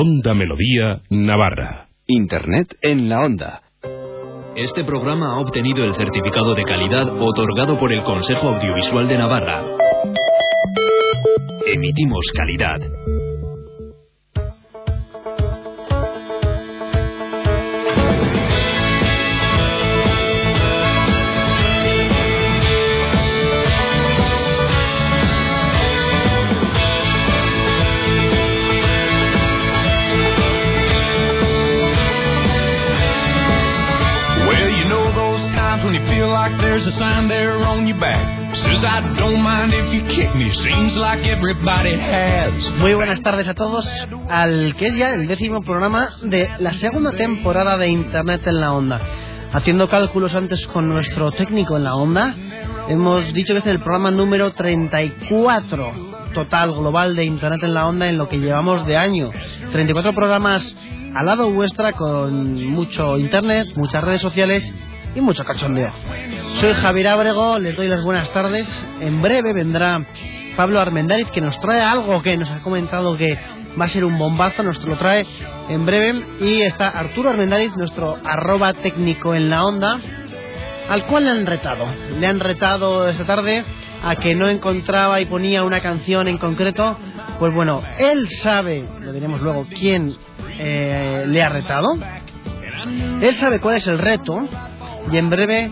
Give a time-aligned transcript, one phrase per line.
[0.00, 1.88] Onda Melodía, Navarra.
[2.06, 3.62] Internet en la onda.
[4.54, 9.64] Este programa ha obtenido el certificado de calidad otorgado por el Consejo Audiovisual de Navarra.
[11.66, 12.78] Emitimos calidad.
[42.78, 43.86] Muy buenas tardes a todos
[44.30, 48.72] al que es ya el décimo programa de la segunda temporada de Internet en la
[48.72, 49.00] Onda.
[49.52, 52.34] Haciendo cálculos antes con nuestro técnico en la Onda,
[52.88, 58.08] hemos dicho que es el programa número 34 total global de Internet en la Onda
[58.08, 59.30] en lo que llevamos de año.
[59.72, 60.74] 34 programas
[61.14, 64.72] al lado vuestra con mucho Internet, muchas redes sociales
[65.14, 65.92] y mucho cachondeo.
[66.54, 68.66] Soy Javier Ábrego, les doy las buenas tardes.
[69.00, 70.04] En breve vendrá
[70.58, 73.38] Pablo Armendáriz que nos trae algo que nos ha comentado que
[73.80, 75.24] va a ser un bombazo, nos lo trae
[75.68, 76.26] en breve.
[76.40, 80.00] Y está Arturo Armendáriz, nuestro arroba técnico en la onda,
[80.88, 81.86] al cual le han retado.
[82.18, 83.64] Le han retado esta tarde
[84.02, 86.98] a que no encontraba y ponía una canción en concreto.
[87.38, 90.12] Pues bueno, él sabe, lo diremos luego, quién
[90.58, 91.96] eh, le ha retado.
[93.20, 94.48] Él sabe cuál es el reto
[95.08, 95.70] y en breve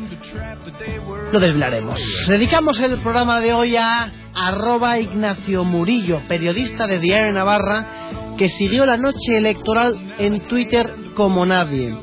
[1.32, 2.00] lo desvelaremos.
[2.28, 8.86] Dedicamos el programa de hoy a arroba Ignacio Murillo, periodista de Diario Navarra, que siguió
[8.86, 11.96] la noche electoral en Twitter como nadie,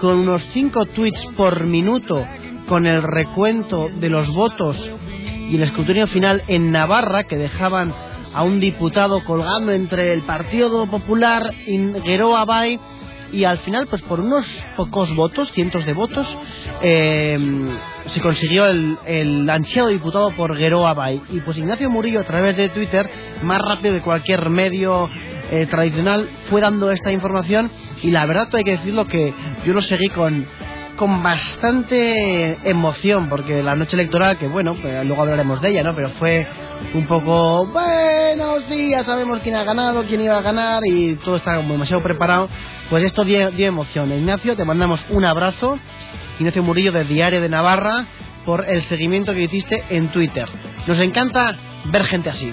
[0.00, 2.26] con unos 5 tweets por minuto,
[2.66, 4.90] con el recuento de los votos
[5.50, 7.94] y el escrutinio final en Navarra, que dejaban
[8.34, 12.78] a un diputado colgando entre el Partido Popular y Gueroa Bay
[13.32, 16.26] y al final pues por unos pocos votos, cientos de votos,
[16.82, 17.38] eh,
[18.06, 21.20] se consiguió el, el ansiado diputado por Gueroa Bay.
[21.30, 23.08] Y pues Ignacio Murillo a través de Twitter,
[23.42, 25.08] más rápido que cualquier medio
[25.50, 27.70] eh, tradicional, fue dando esta información
[28.02, 29.32] y la verdad hay que decirlo que
[29.64, 30.46] yo lo seguí con
[30.96, 35.94] con bastante emoción porque la noche electoral que bueno pues luego hablaremos de ella no
[35.94, 36.44] pero fue
[36.94, 41.56] un poco buenos días sabemos quién ha ganado quién iba a ganar y todo está
[41.58, 42.48] demasiado preparado
[42.88, 44.12] pues esto dio, dio emoción.
[44.12, 45.78] Ignacio te mandamos un abrazo.
[46.38, 48.06] Ignacio Murillo de Diario de Navarra
[48.46, 50.48] por el seguimiento que hiciste en Twitter.
[50.86, 51.54] Nos encanta
[51.90, 52.52] ver gente así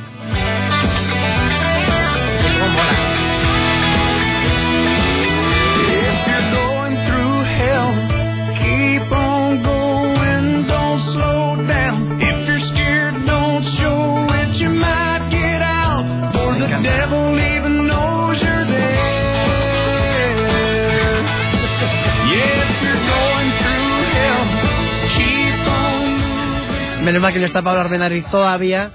[27.05, 28.91] Menos mal que no está Pablo Armenariz todavía,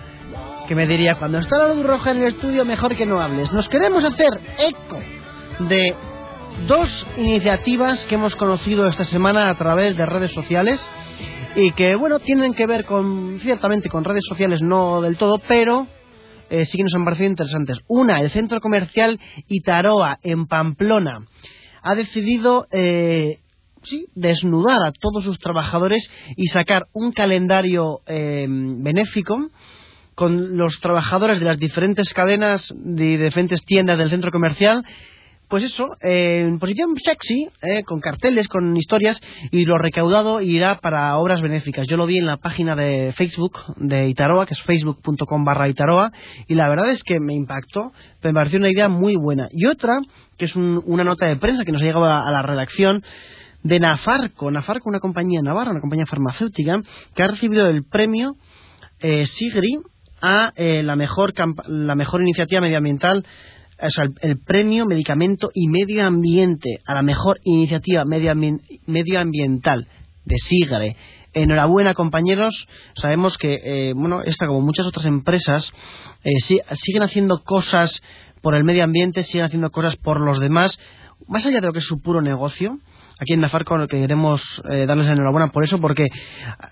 [0.66, 3.52] que me diría, cuando está la luz roja en el estudio, mejor que no hables.
[3.52, 4.98] Nos queremos hacer eco
[5.60, 5.94] de
[6.66, 10.80] dos iniciativas que hemos conocido esta semana a través de redes sociales
[11.54, 15.86] y que, bueno, tienen que ver con, ciertamente, con redes sociales no del todo, pero
[16.50, 17.78] eh, sí que nos han parecido interesantes.
[17.86, 21.28] Una, el centro comercial Itaroa, en Pamplona,
[21.80, 23.39] ha decidido eh,
[23.82, 29.50] sí, desnudar a todos sus trabajadores y sacar un calendario eh, benéfico
[30.14, 34.84] con los trabajadores de las diferentes cadenas de diferentes tiendas del centro comercial.
[35.48, 39.20] Pues eso, eh, en posición sexy, eh, con carteles, con historias,
[39.50, 41.88] y lo recaudado irá para obras benéficas.
[41.88, 46.12] Yo lo vi en la página de Facebook de Itaroa, que es facebook.com barra Itaroa,
[46.46, 47.92] y la verdad es que me impactó,
[48.22, 49.48] me pareció una idea muy buena.
[49.50, 49.98] Y otra,
[50.38, 53.02] que es un- una nota de prensa que nos ha llegado a, a la redacción,
[53.62, 56.80] de Nafarco, Nafarco, una compañía navarra, una compañía farmacéutica,
[57.14, 58.36] que ha recibido el premio
[59.00, 59.78] eh, Sigri
[60.22, 61.32] a eh, la, mejor
[61.66, 63.24] la mejor iniciativa medioambiental,
[63.82, 69.86] o sea, el, el premio Medicamento y Medio Ambiente a la mejor iniciativa medioambi- medioambiental
[70.24, 70.96] de Sigre.
[71.32, 72.66] Enhorabuena, compañeros.
[72.96, 75.70] Sabemos que, eh, bueno, esta, como muchas otras empresas,
[76.24, 78.00] eh, si- siguen haciendo cosas
[78.42, 80.78] por el medio ambiente, siguen haciendo cosas por los demás,
[81.28, 82.78] más allá de lo que es su puro negocio.
[83.20, 84.40] Aquí en Nafarco queremos
[84.70, 86.06] eh, darles la enhorabuena por eso, porque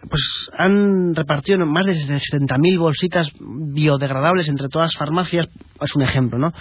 [0.09, 5.47] pues han repartido más de 70.000 bolsitas biodegradables entre todas las farmacias,
[5.79, 6.55] es un ejemplo, ¿no?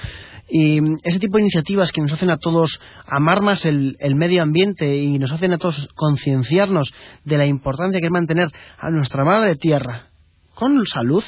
[0.49, 4.43] Y ese tipo de iniciativas que nos hacen a todos amar más el, el medio
[4.43, 6.91] ambiente y nos hacen a todos concienciarnos
[7.23, 10.07] de la importancia que es mantener a nuestra madre tierra
[10.53, 11.23] con salud,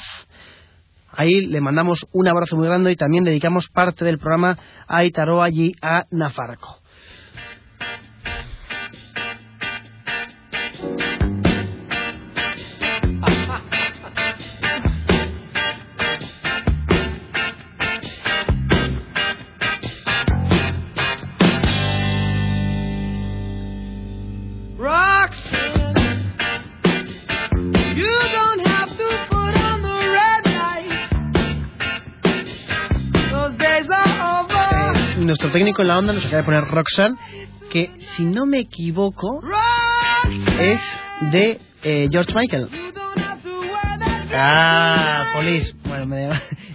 [1.12, 4.56] Ahí le mandamos un abrazo muy grande y también dedicamos parte del programa
[4.86, 6.79] a Itaroa y a Nafarco.
[35.30, 37.16] Nuestro técnico en la onda nos acaba de poner Roxanne,
[37.70, 39.40] que si no me equivoco
[40.58, 40.80] es
[41.30, 42.68] de eh, George Michael.
[44.34, 45.72] Ah, Polis.
[45.84, 46.28] Bueno, me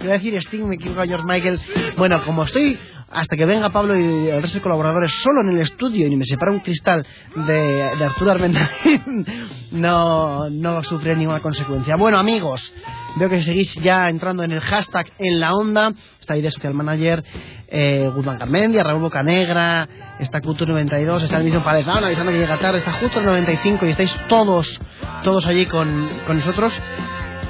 [0.05, 1.59] iba a decir Sting, me equivoco George Michael.
[1.97, 2.77] Bueno, como estoy
[3.11, 6.25] hasta que venga Pablo y el resto de colaboradores solo en el estudio y me
[6.25, 7.05] separa un cristal
[7.35, 9.01] de, de Arturo Armendariz,
[9.71, 11.95] no, no sufriré ninguna consecuencia.
[11.95, 12.73] Bueno, amigos,
[13.15, 15.93] veo que seguís ya entrando en el hashtag en la onda.
[16.19, 17.23] Está ahí de Social Manager,
[17.67, 19.87] eh, Guzmán Carmendia, Raúl Bocanegra,
[20.19, 23.89] está Cultura92, está el mismo Padezano avisando que llega tarde, está justo el 95 y
[23.89, 24.79] estáis todos,
[25.23, 26.73] todos allí con, con nosotros.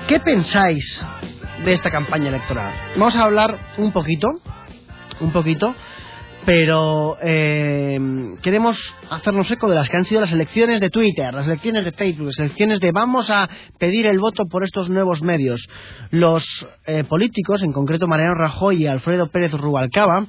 [0.07, 1.03] ¿Qué pensáis
[1.65, 2.73] de esta campaña electoral?
[2.95, 4.29] Vamos a hablar un poquito,
[5.19, 5.75] un poquito,
[6.45, 8.00] pero eh,
[8.44, 8.77] queremos
[9.09, 12.27] hacernos eco de las que han sido las elecciones de Twitter, las elecciones de Facebook,
[12.27, 15.67] las elecciones de vamos a pedir el voto por estos nuevos medios.
[16.12, 16.45] Los
[16.85, 20.27] eh, políticos, en concreto Mariano Rajoy y Alfredo Pérez Rubalcaba,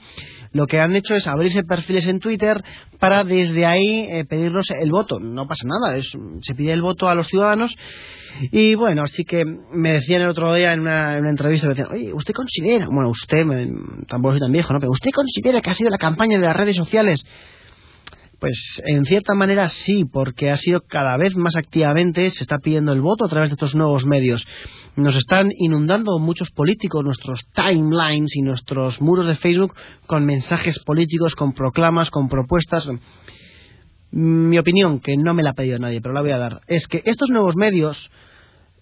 [0.57, 2.63] lo que han hecho es abrirse perfiles en Twitter
[2.99, 5.21] para desde ahí eh, pedirnos el voto.
[5.21, 7.75] No pasa nada, es- se pide el voto a los ciudadanos.
[8.53, 11.85] Y bueno, así que me decían el otro día en una, en una entrevista, me
[11.85, 13.71] oye, ¿usted considera, bueno, usted, me-
[14.09, 14.81] tampoco soy tan viejo, ¿no?
[14.81, 17.23] Pero ¿usted considera que ha sido la campaña de las redes sociales?
[18.39, 22.93] Pues en cierta manera sí, porque ha sido cada vez más activamente, se está pidiendo
[22.93, 24.47] el voto a través de estos nuevos medios.
[24.97, 29.75] Nos están inundando muchos políticos nuestros timelines y nuestros muros de Facebook
[30.07, 32.89] con mensajes políticos, con proclamas, con propuestas.
[34.11, 36.87] Mi opinión, que no me la ha pedido nadie, pero la voy a dar, es
[36.87, 38.11] que estos nuevos medios,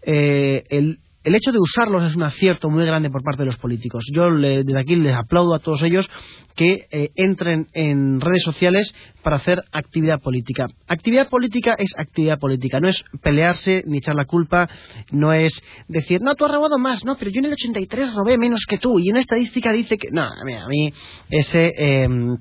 [0.03, 3.57] eh, el, el hecho de usarlos es un acierto muy grande por parte de los
[3.57, 4.05] políticos.
[4.13, 6.09] Yo desde aquí les aplaudo a todos ellos
[6.55, 10.69] que eh, entren en redes sociales para hacer actividad política.
[10.87, 14.69] Actividad política es actividad política, no es pelearse ni echar la culpa,
[15.11, 15.53] no es
[15.89, 18.79] decir, no, tú has robado más, no, pero yo en el 83 robé menos que
[18.79, 20.11] tú y una estadística dice que...
[20.11, 20.93] No, a mí, a mí
[21.31, 21.73] ese...
[21.77, 22.37] em,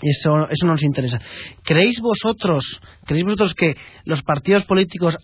[0.00, 1.20] eso, eso no nos interesa.
[1.62, 5.18] ¿Creéis vosotros, creéis vosotros que los partidos políticos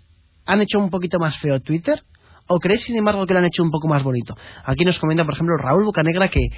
[0.45, 2.03] han hecho un poquito más feo Twitter?
[2.49, 4.35] ¿O creéis, sin embargo, que lo han hecho un poco más bonito?
[4.65, 6.49] Aquí nos comenta, por ejemplo, Raúl Bocanegra que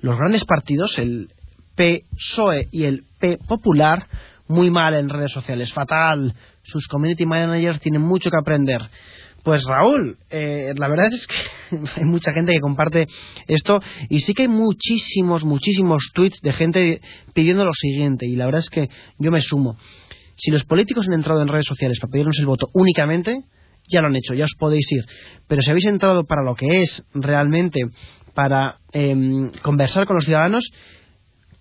[0.00, 1.28] los grandes partidos, el
[1.74, 4.06] PSOE y el P Popular,
[4.46, 6.34] muy mal en redes sociales, fatal.
[6.62, 8.80] Sus community managers tienen mucho que aprender.
[9.42, 11.36] Pues Raúl, eh, la verdad es que
[11.96, 13.08] hay mucha gente que comparte
[13.48, 17.00] esto y sí que hay muchísimos, muchísimos tweets de gente
[17.32, 19.76] pidiendo lo siguiente y la verdad es que yo me sumo.
[20.36, 23.44] Si los políticos han entrado en redes sociales para pedirnos el voto únicamente,
[23.88, 25.04] ya lo han hecho, ya os podéis ir.
[25.48, 27.80] Pero si habéis entrado para lo que es realmente,
[28.34, 30.64] para em, conversar con los ciudadanos,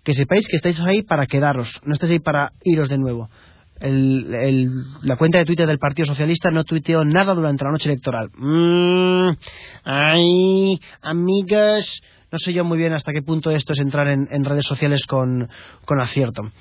[0.04, 3.30] que sepáis que estáis ahí para quedaros, no estáis ahí para iros de nuevo.
[3.80, 4.68] El-
[5.04, 8.30] la cuenta de Twitter del Partido Socialista no tuiteó nada durante la noche electoral.
[8.36, 9.30] Mm,
[9.86, 14.44] ay, amigas, no sé yo muy bien hasta qué punto esto es entrar en, en
[14.46, 15.50] redes sociales con,
[15.86, 16.52] con acierto.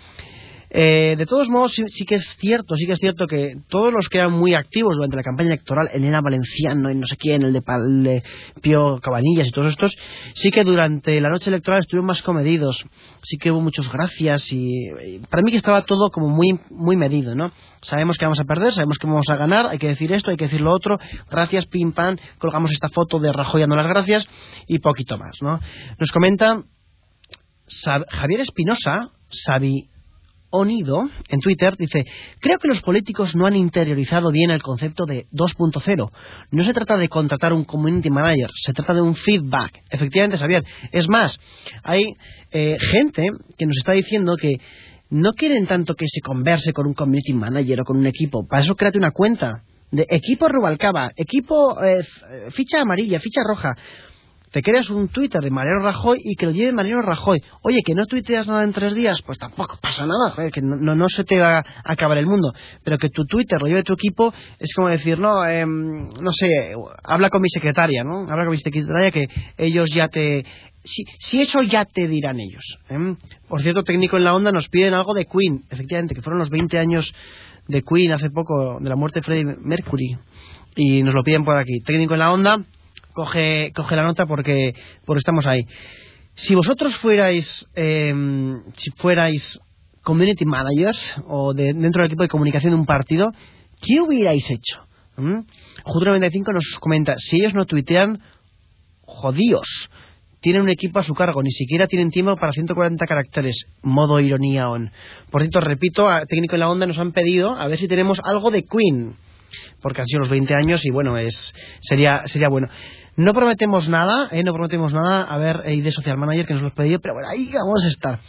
[0.70, 3.92] Eh, de todos modos, sí, sí que es cierto, sí que es cierto que todos
[3.92, 7.42] los que eran muy activos durante la campaña electoral, Elena Valenciano y no sé quién,
[7.42, 8.22] el de,
[8.60, 9.96] Pío Cabanillas y todos estos,
[10.34, 12.84] sí que durante la noche electoral estuvieron más comedidos,
[13.22, 14.90] sí que hubo muchos gracias y,
[15.30, 17.50] para mí que estaba todo como muy, muy medido, ¿no?
[17.80, 20.36] Sabemos que vamos a perder, sabemos que vamos a ganar, hay que decir esto, hay
[20.36, 20.98] que decir lo otro,
[21.30, 24.26] gracias, pim pam, colgamos esta foto de Rajoy dando las gracias
[24.66, 25.60] y poquito más, ¿no?
[25.98, 26.62] Nos comenta
[28.10, 29.88] Javier Espinosa, Sabi
[30.50, 32.04] Onido, en Twitter, dice,
[32.40, 36.10] creo que los políticos no han interiorizado bien el concepto de 2.0.
[36.50, 39.80] No se trata de contratar un community manager, se trata de un feedback.
[39.90, 40.64] Efectivamente, Xavier.
[40.92, 41.38] Es más,
[41.82, 42.14] hay
[42.50, 44.60] eh, gente que nos está diciendo que
[45.10, 48.46] no quieren tanto que se converse con un community manager o con un equipo.
[48.46, 53.74] Para eso créate una cuenta de equipo Rubalcaba, equipo eh, f- ficha amarilla, ficha roja
[54.50, 57.42] te creas un Twitter de Mariano Rajoy y que lo lleve Mariano Rajoy.
[57.62, 61.08] Oye, que no tuiteas nada en tres días, pues tampoco pasa nada, que no, no,
[61.08, 62.52] se te va a acabar el mundo.
[62.82, 66.74] Pero que tu Twitter lo lleve tu equipo es como decir, no, em, no sé,
[67.04, 68.30] habla con mi secretaria, ¿no?
[68.30, 70.44] Habla con mi secretaria que ellos ya te...
[70.84, 72.64] Si, si eso ya te dirán ellos.
[72.88, 73.16] ¿em?
[73.48, 76.48] Por cierto, técnico en la onda nos piden algo de Queen, efectivamente, que fueron los
[76.48, 77.12] 20 años
[77.66, 80.16] de Queen hace poco, de la muerte de Freddie Mercury.
[80.76, 81.80] Y nos lo piden por aquí.
[81.80, 82.64] Técnico en la onda,
[83.18, 85.62] coge, coge la nota porque, porque estamos ahí.
[86.36, 88.14] Si vosotros fuerais, eh,
[88.76, 89.58] si fuerais
[90.04, 93.32] community managers o de- dentro del equipo de comunicación de un partido,
[93.82, 94.86] ¿qué hubierais hecho?
[95.16, 95.40] ¿Mm?
[95.84, 98.20] Jutro95 nos comenta, si ellos no tuitean,
[99.02, 99.90] jodíos.
[100.40, 103.56] Tienen un equipo a su cargo, ni siquiera tienen tiempo para 140 caracteres.
[103.82, 104.92] Modo ironía on.
[105.32, 108.52] Por cierto, repito, técnico en la onda nos han pedido a ver si tenemos algo
[108.52, 109.16] de Queen.
[109.80, 112.68] Porque han sido los 20 años y bueno, es sería sería bueno.
[113.16, 114.44] No prometemos nada, ¿eh?
[114.44, 115.22] no prometemos nada.
[115.22, 117.84] A ver, eh, de Social Manager que nos lo has pedido, pero bueno, ahí vamos
[117.84, 118.20] a estar.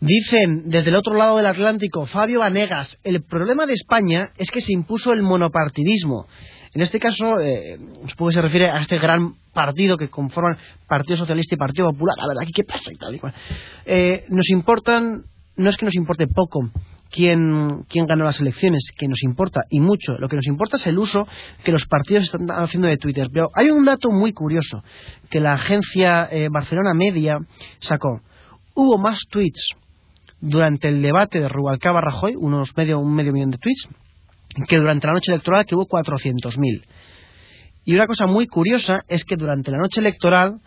[0.00, 4.60] Dicen desde el otro lado del Atlántico, Fabio Vanegas, el problema de España es que
[4.60, 6.26] se impuso el monopartidismo.
[6.74, 10.58] En este caso, eh, supongo que se refiere a este gran partido que conforman
[10.88, 12.16] Partido Socialista y Partido Popular.
[12.18, 13.20] A ver, aquí qué pasa y tal y.
[13.86, 15.24] Eh, nos importan,
[15.56, 16.70] no es que nos importe poco
[17.12, 20.18] quién, quién ganó las elecciones, que nos importa y mucho.
[20.18, 21.28] Lo que nos importa es el uso
[21.62, 23.28] que los partidos están haciendo de Twitter.
[23.32, 24.82] Pero hay un dato muy curioso
[25.30, 27.38] que la agencia eh, Barcelona Media
[27.78, 28.20] sacó.
[28.74, 29.68] Hubo más tweets
[30.40, 33.88] durante el debate de Rubalcaba Rajoy, unos medio, un medio millón de tweets,
[34.66, 36.82] que durante la noche electoral que hubo 400.000.
[37.84, 40.60] Y una cosa muy curiosa es que durante la noche electoral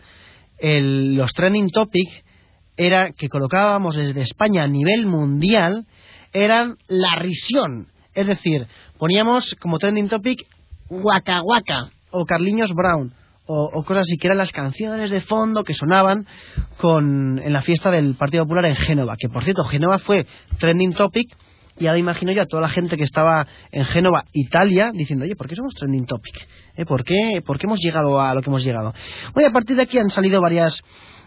[0.58, 2.24] el- los trending topic
[2.76, 5.86] era que colocábamos desde España a nivel mundial
[6.44, 7.88] eran la risión.
[8.14, 8.66] Es decir,
[8.98, 10.46] poníamos como trending topic
[10.88, 13.12] Waka Waka o Carliños Brown
[13.46, 16.26] o, o cosas así que eran las canciones de fondo que sonaban
[16.78, 19.16] con, en la fiesta del Partido Popular en Génova.
[19.16, 20.26] Que por cierto, Génova fue
[20.58, 21.34] trending topic
[21.78, 25.36] y ahora imagino yo a toda la gente que estaba en Génova, Italia, diciendo, oye,
[25.36, 26.34] ¿por qué somos trending topic?
[26.74, 26.86] ¿Eh?
[26.86, 28.94] ¿Por, qué, ¿Por qué hemos llegado a lo que hemos llegado?
[29.34, 30.82] Bueno, a partir de aquí han salido varias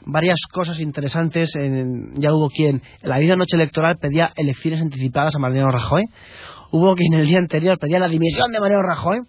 [0.06, 1.56] varias cosas interesantes.
[1.56, 6.06] En- ya hubo quien en la misma noche electoral pedía elecciones anticipadas a Mariano Rajoy.
[6.72, 9.20] Hubo quien el día anterior pedía la dimisión de Mariano Rajoy.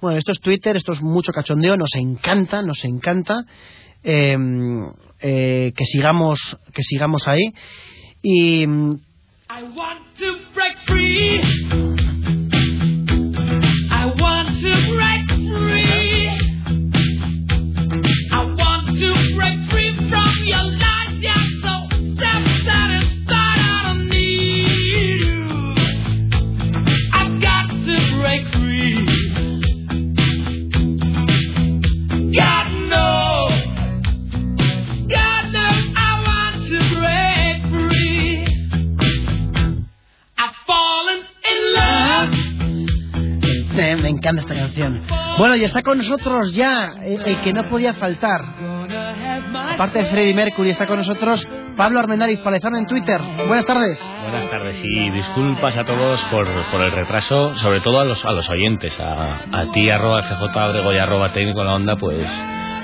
[0.00, 3.44] Bueno, esto es Twitter, esto es mucho cachondeo, nos encanta, nos encanta
[4.02, 4.36] eh,
[5.20, 6.40] eh, que sigamos
[6.74, 7.52] que sigamos ahí
[8.20, 8.66] y
[44.22, 45.02] encanta esta canción.
[45.36, 48.40] Bueno, y está con nosotros ya eh, el que no podía faltar.
[49.74, 53.20] Aparte de Freddie Mercury, está con nosotros Pablo Armendáriz Palezano en Twitter.
[53.48, 54.00] Buenas tardes.
[54.22, 58.30] Buenas tardes y disculpas a todos por, por el retraso, sobre todo a los, a
[58.32, 62.28] los oyentes, a, a ti arroba FJ Abrego y arroba técnico la onda, pues,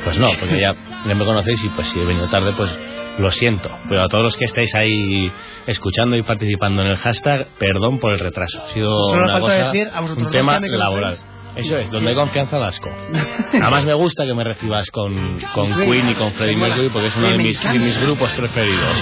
[0.05, 0.75] pues no, porque ya,
[1.07, 2.77] ya me conocéis y pues si he venido tarde, pues
[3.19, 3.71] lo siento.
[3.89, 5.31] Pero a todos los que estáis ahí
[5.67, 8.63] escuchando y participando en el hashtag, perdón por el retraso.
[8.65, 11.19] Ha sido Solo una falta cosa, decir, a vosotros un tema laboral.
[11.59, 12.89] Eso es, donde hay confianza das asco.
[13.53, 17.17] Además me gusta que me recibas con, con Queen y con Freddie Mercury porque es
[17.17, 18.97] uno de mis, de mis grupos preferidos.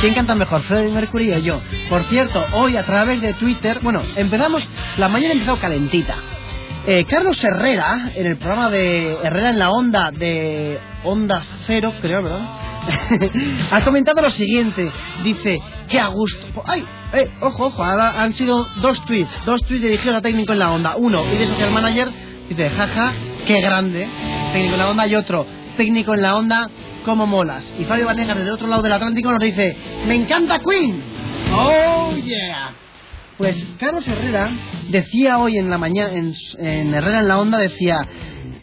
[0.00, 1.60] ¿Quién canta mejor, Freddie Mercury o yo?
[1.88, 6.16] Por cierto, hoy a través de Twitter, bueno, empezamos, la mañana ha empezado calentita.
[6.86, 12.22] Eh, Carlos Herrera, en el programa de Herrera en la Onda, de Onda Cero, creo,
[12.22, 12.48] ¿verdad?
[13.72, 14.92] ha comentado lo siguiente,
[15.24, 16.46] dice, que a gusto...
[16.66, 16.84] ¡Ay!
[17.12, 20.94] Eh, ojo, ojo, han sido dos tweets, dos tweets dirigidos a técnico en la onda.
[20.96, 22.12] Uno, y de social manager,
[22.48, 23.14] dice, jaja,
[23.46, 24.08] qué grande,
[24.52, 25.44] técnico en la onda, y otro,
[25.76, 26.70] técnico en la onda,
[27.06, 27.64] cómo molas.
[27.78, 31.02] Y Fabio Vanegas, desde el otro lado del Atlántico, nos dice, me encanta Queen.
[31.54, 32.74] Oh, yeah.
[33.38, 34.50] Pues Carlos Herrera
[34.88, 37.96] decía hoy en la mañana, en, en Herrera en la Onda, decía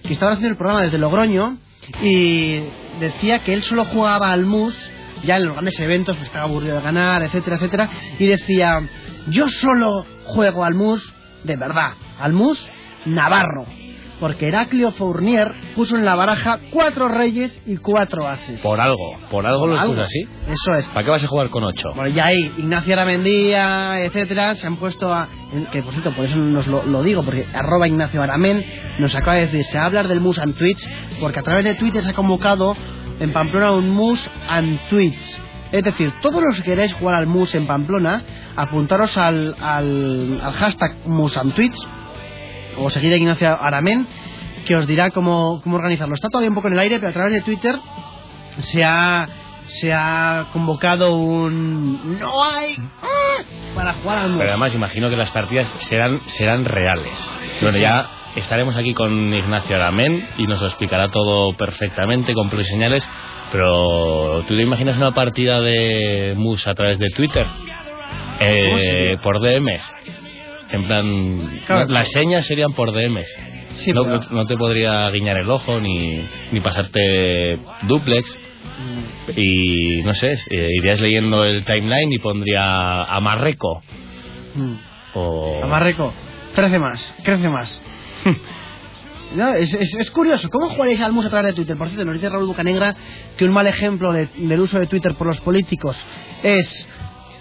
[0.03, 1.57] que estaba haciendo el programa desde Logroño
[2.01, 2.59] y
[2.99, 4.75] decía que él solo jugaba al mus,
[5.23, 8.77] ya en los grandes eventos, pues estaba aburrido de ganar, etcétera, etcétera, y decía,
[9.27, 11.13] yo solo juego al mus
[11.45, 12.59] de verdad, al mus
[13.05, 13.65] navarro,
[14.23, 18.61] porque Heraclio Fournier puso en la baraja cuatro reyes y cuatro ases.
[18.61, 19.95] Por algo, por algo lo Algo.
[19.95, 20.21] puso así.
[20.47, 20.85] Eso es.
[20.87, 21.89] ¿Para qué vas a jugar con ocho?
[21.93, 25.27] Bueno, ya ahí, Ignacio Aramendía, etcétera, se han puesto a.
[25.73, 28.63] Que por cierto, por eso nos lo, lo digo, porque arroba Ignacio Aramén
[28.97, 30.87] nos acaba de decir, se va a hablar del mus and tweets,
[31.19, 32.77] porque a través de Twitter se ha convocado
[33.19, 35.41] en Pamplona un mus and tweets.
[35.73, 38.23] Es decir, todos los que queráis jugar al mus en Pamplona,
[38.55, 41.85] apuntaros al, al, al hashtag musantweets
[42.77, 44.07] o seguir a Ignacio Aramén,
[44.65, 46.15] que os dirá cómo, cómo organizarlo.
[46.15, 47.75] Está todavía un poco en el aire, pero a través de Twitter
[48.59, 49.27] se ha,
[49.65, 52.19] se ha convocado un...
[52.19, 52.75] ¡No hay!
[53.01, 53.43] ¡Ah!
[53.75, 54.37] Para jugar al.
[54.37, 57.31] Pero además imagino que las partidas serán, serán reales.
[57.61, 63.07] bueno, ya estaremos aquí con Ignacio Aramén y nos lo explicará todo perfectamente, con señales.
[63.51, 67.45] Pero ¿tú te imaginas una partida de mus a través de Twitter?
[68.39, 69.93] Eh, por DMs.
[70.73, 71.87] En plan, Claro.
[71.87, 73.27] las señas serían por DMs.
[73.75, 78.39] Sí, no, pero- no- no te podría guiñar el ojo ni, ni pasarte duplex.
[79.37, 83.81] Y no sé, eh, irías leyendo el timeline y pondría Amarreco.
[84.55, 84.73] Mm.
[85.15, 85.61] O...
[85.63, 86.13] Amarreco,
[86.55, 87.81] crece más, crece más.
[89.35, 91.75] No, es, es- es curioso, ¿cómo jugaréis al mus a través de Twitter?
[91.75, 92.95] Por cierto, nos dice Raúl Bucanegra
[93.35, 95.97] que un mal ejemplo de- del uso de Twitter por los políticos
[96.43, 96.87] es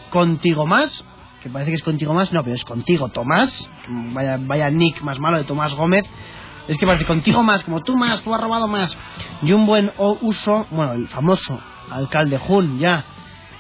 [0.09, 1.05] contigo más,
[1.43, 5.19] que parece que es contigo más, no, pero es contigo Tomás, vaya, vaya nick más
[5.19, 6.05] malo de Tomás Gómez,
[6.69, 8.97] es que parece contigo más, como tú más, tú has robado más,
[9.43, 13.05] y un buen uso, bueno, el famoso alcalde Jun, ya,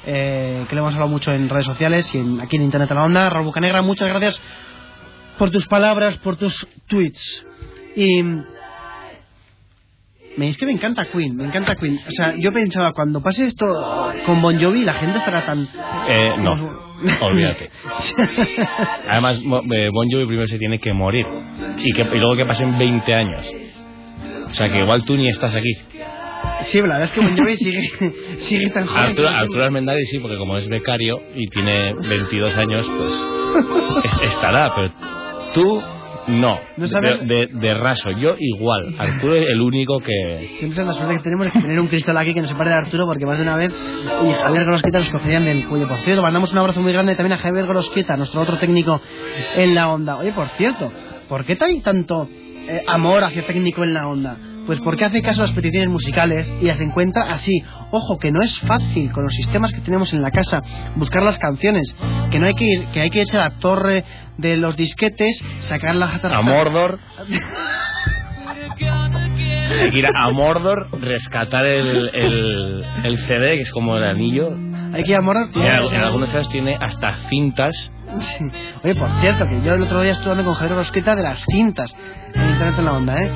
[0.06, 2.94] eh, que le hemos hablado mucho en redes sociales y en- aquí en Internet a
[2.94, 4.40] la Onda, Raúl Bucanegra, muchas gracias
[5.38, 7.44] por tus palabras, por tus tweets.
[7.96, 8.22] Y
[10.38, 11.98] es que me encanta Queen, me encanta Queen.
[12.08, 13.66] O sea, yo pensaba cuando pase esto
[14.26, 15.68] con Bon Jovi la gente estará tan
[16.08, 16.52] Eh, no,
[17.20, 17.70] olvídate.
[19.08, 19.40] Además,
[19.72, 21.26] eh, Bon Jovi primero se tiene que morir
[21.78, 23.52] y, que, y luego que pasen 20 años.
[24.50, 25.74] O sea que igual tú ni estás aquí.
[26.66, 27.90] Sí, la verdad es que Bon Jovi sigue,
[28.40, 29.02] sigue tan joven.
[29.04, 33.14] Arturo, Arturo Armendáriz sí, porque como es becario y tiene 22 años, pues
[34.04, 34.92] es- estará, pero
[35.54, 35.82] tú
[36.28, 36.58] no.
[36.76, 38.94] No sabes- de, de- de raso, yo igual.
[38.98, 40.56] Arturo es el único que...
[40.58, 42.76] Siempre la suerte que tenemos es que tener un cristal aquí que nos separe de
[42.76, 45.88] Arturo porque más de una vez y Javier Gorosqueta nos cogerían del cuello.
[45.88, 49.00] Por cierto, mandamos un abrazo muy grande también a Javier Gorosqueta, nuestro otro técnico
[49.56, 50.16] en la onda.
[50.16, 50.92] Oye, por cierto,
[51.28, 52.28] ¿por qué hay tanto
[52.68, 54.37] eh, amor hacia técnico en la onda?
[54.66, 57.64] Pues porque hace caso a las peticiones musicales y las encuentra así.
[57.90, 60.62] Ojo, que no es fácil con los sistemas que tenemos en la casa
[60.96, 61.94] buscar las canciones,
[62.31, 64.05] que no hay que ir, que hay que irse a la torre
[64.38, 66.98] de los disquetes, sacar la A Mordor...
[69.81, 74.57] Hay que ir a Mordor, rescatar el, el, el CD, que es como el anillo.
[74.92, 75.62] Hay que ir a Mordor, tío.
[75.62, 77.90] En, en algunos casos tiene hasta cintas.
[78.38, 78.44] Sí.
[78.85, 81.42] Oye, por cierto, que yo el otro día estuve hablando con Javier Rosqueta de las
[81.51, 81.94] cintas
[82.35, 83.31] en Internet en la onda, ¿eh?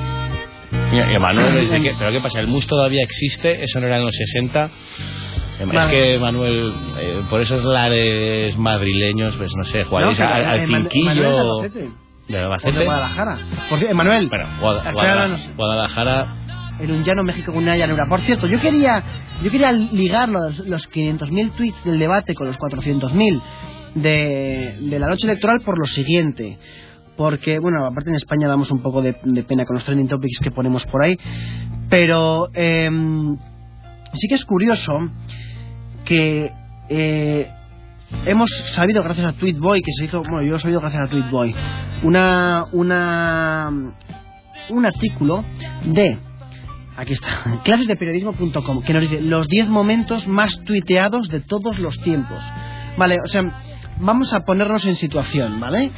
[0.91, 2.39] Mira, y Manuel, desde que, pero ¿qué pasa?
[2.39, 3.63] ¿El MUS todavía existe?
[3.63, 4.69] ¿Eso no era en los 60?
[5.59, 10.67] Es que Manuel, eh, por esos lares madrileños, pues no sé, jugaréis No, al, al
[10.67, 10.89] Manuel
[12.27, 12.79] de Albacete.
[12.79, 13.39] de Guadalajara.
[13.69, 15.41] Por cierto, Emanuel, Bueno, Guada- acláranos.
[15.55, 16.35] Guadalajara, Guadalajara
[16.79, 18.05] en un llano México con una llanura.
[18.07, 19.03] Por cierto, yo quería,
[19.41, 23.41] yo quería ligar los, los 500.000 tweets del debate con los 400.000
[23.95, 26.59] de, de la noche electoral por lo siguiente.
[27.17, 30.51] Porque, bueno, aparte en España damos un poco de, pena con los trending topics que
[30.51, 31.17] ponemos por ahí.
[31.89, 33.35] Pero em,
[34.13, 34.93] sí que es curioso
[36.05, 36.51] que
[36.89, 37.51] eh,
[38.25, 41.55] hemos sabido gracias a Tweetboy que se hizo, bueno, yo he sabido gracias a Tweetboy,
[42.03, 43.93] una una
[44.69, 45.43] un artículo
[45.85, 46.17] de
[46.95, 52.41] aquí está, clasesdeperiodismo.com que nos dice los 10 momentos más tuiteados de todos los tiempos.
[52.97, 53.43] Vale, o sea,
[53.99, 55.91] vamos a ponernos en situación, ¿vale?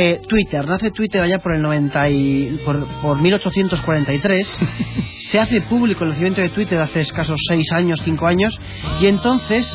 [0.00, 4.46] Eh, Twitter, nace Twitter allá por el 90 y, por, por 1843,
[5.32, 8.56] se hace público el nacimiento de Twitter hace escasos 6 años, 5 años,
[9.00, 9.66] y entonces,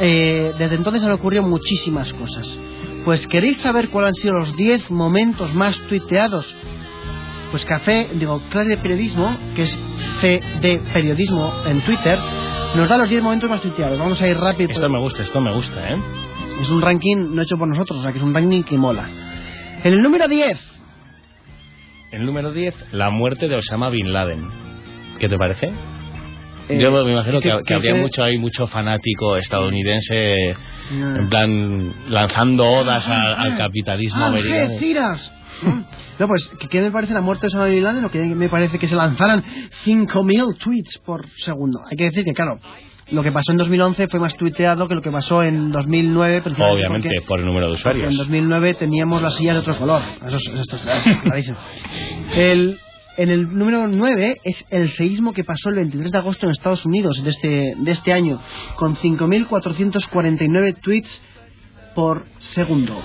[0.00, 2.46] eh, desde entonces han ocurrido muchísimas cosas.
[3.06, 6.54] Pues queréis saber cuáles han sido los 10 momentos más tuiteados
[7.50, 9.78] pues café, digo, clase de periodismo, que es
[10.20, 12.18] C de periodismo en Twitter,
[12.74, 13.98] nos da los 10 momentos más tuiteados.
[13.98, 14.72] Vamos a ir rápido.
[14.72, 15.96] Esto me gusta, esto me gusta, ¿eh?
[16.60, 19.23] Es un ranking no hecho por nosotros, o sea que es un ranking que mola.
[19.84, 20.58] En el número 10,
[22.12, 24.44] El número 10, la muerte de Osama Bin Laden.
[25.18, 25.72] ¿Qué te parece?
[26.68, 30.54] eh, Yo me imagino que, ¿qué- que qué- habría qué- mucho ahí, mucho fanático estadounidense,
[30.90, 31.16] Mm.
[31.16, 34.62] en plan, lanzando odas al, al capitalismo americano.
[34.72, 35.32] ¡Algeciras!
[35.62, 35.84] ¿No?
[36.18, 38.04] No, pues, ¿qué, qué me parece la muerte de Osama Bin Laden?
[38.04, 39.42] O que me parece que se lanzaran
[39.84, 41.80] 5.000 tweets por segundo.
[41.90, 42.58] Hay que decir que, claro,
[43.10, 46.40] lo que pasó en 2011 fue más tuiteado que lo que pasó en 2009.
[46.42, 48.10] precisamente Obviamente, porque- por el número de usuarios.
[48.10, 50.02] en 2009 teníamos las sillas de otro color.
[50.26, 51.56] Eso es clarísimo.
[52.34, 52.78] El,
[53.16, 56.84] en el número 9 es el seísmo que pasó el 23 de agosto en Estados
[56.84, 58.40] Unidos de este, de este año,
[58.76, 61.20] con 5.449 tweets
[61.94, 63.00] por segundo.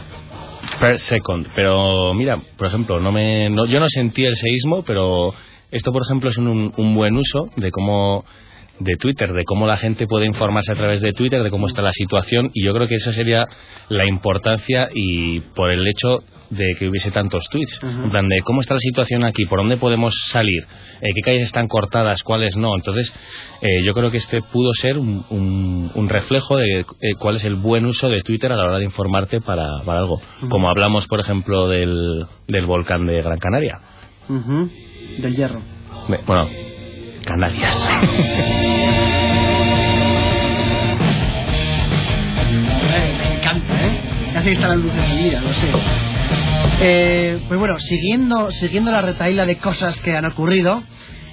[0.79, 1.47] Per second.
[1.55, 5.33] Pero mira, por ejemplo, no me, no- yo no sentí el seísmo, pero
[5.71, 8.25] esto, por ejemplo, es un, un buen uso de cómo
[8.79, 11.81] de Twitter, de cómo la gente puede informarse a través de Twitter, de cómo está
[11.81, 13.45] la situación, y yo creo que esa sería
[13.89, 18.61] la importancia y por el hecho de que hubiese tantos tweets, en plan de cómo
[18.61, 20.63] está la situación aquí, por dónde podemos salir,
[20.99, 22.75] eh, qué calles están cortadas, cuáles no.
[22.75, 23.13] Entonces,
[23.61, 26.85] eh, yo creo que este pudo ser un, un- un reflejo de eh,
[27.19, 30.19] cuál es el buen uso de Twitter a la hora de informarte para, para algo.
[30.49, 33.79] Como hablamos, por ejemplo, del, del volcán de Gran Canaria.
[35.21, 35.61] Del hierro.
[36.25, 36.47] Bueno,
[37.29, 37.75] Canarias.
[42.91, 44.01] Eh, me encanta, ¿eh?
[44.33, 45.67] Casi que está la luz encendida, lo sé.
[46.81, 50.81] Eh, pues bueno, siguiendo, siguiendo la retaíla de cosas que han ocurrido,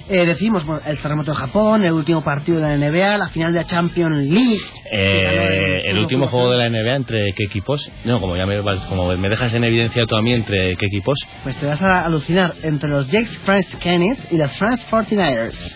[0.09, 3.51] eh, decimos bueno, el terremoto de Japón, el último partido de la NBA, la final
[3.51, 4.61] de la Champions League.
[4.91, 7.89] Eh, el último juego de la NBA, ¿entre qué equipos?
[8.05, 11.19] No, como ya me, como me dejas en evidencia tú a mí, ¿entre qué equipos?
[11.43, 15.75] Pues te vas a alucinar entre los Jake France Kenneth y los France 49ers.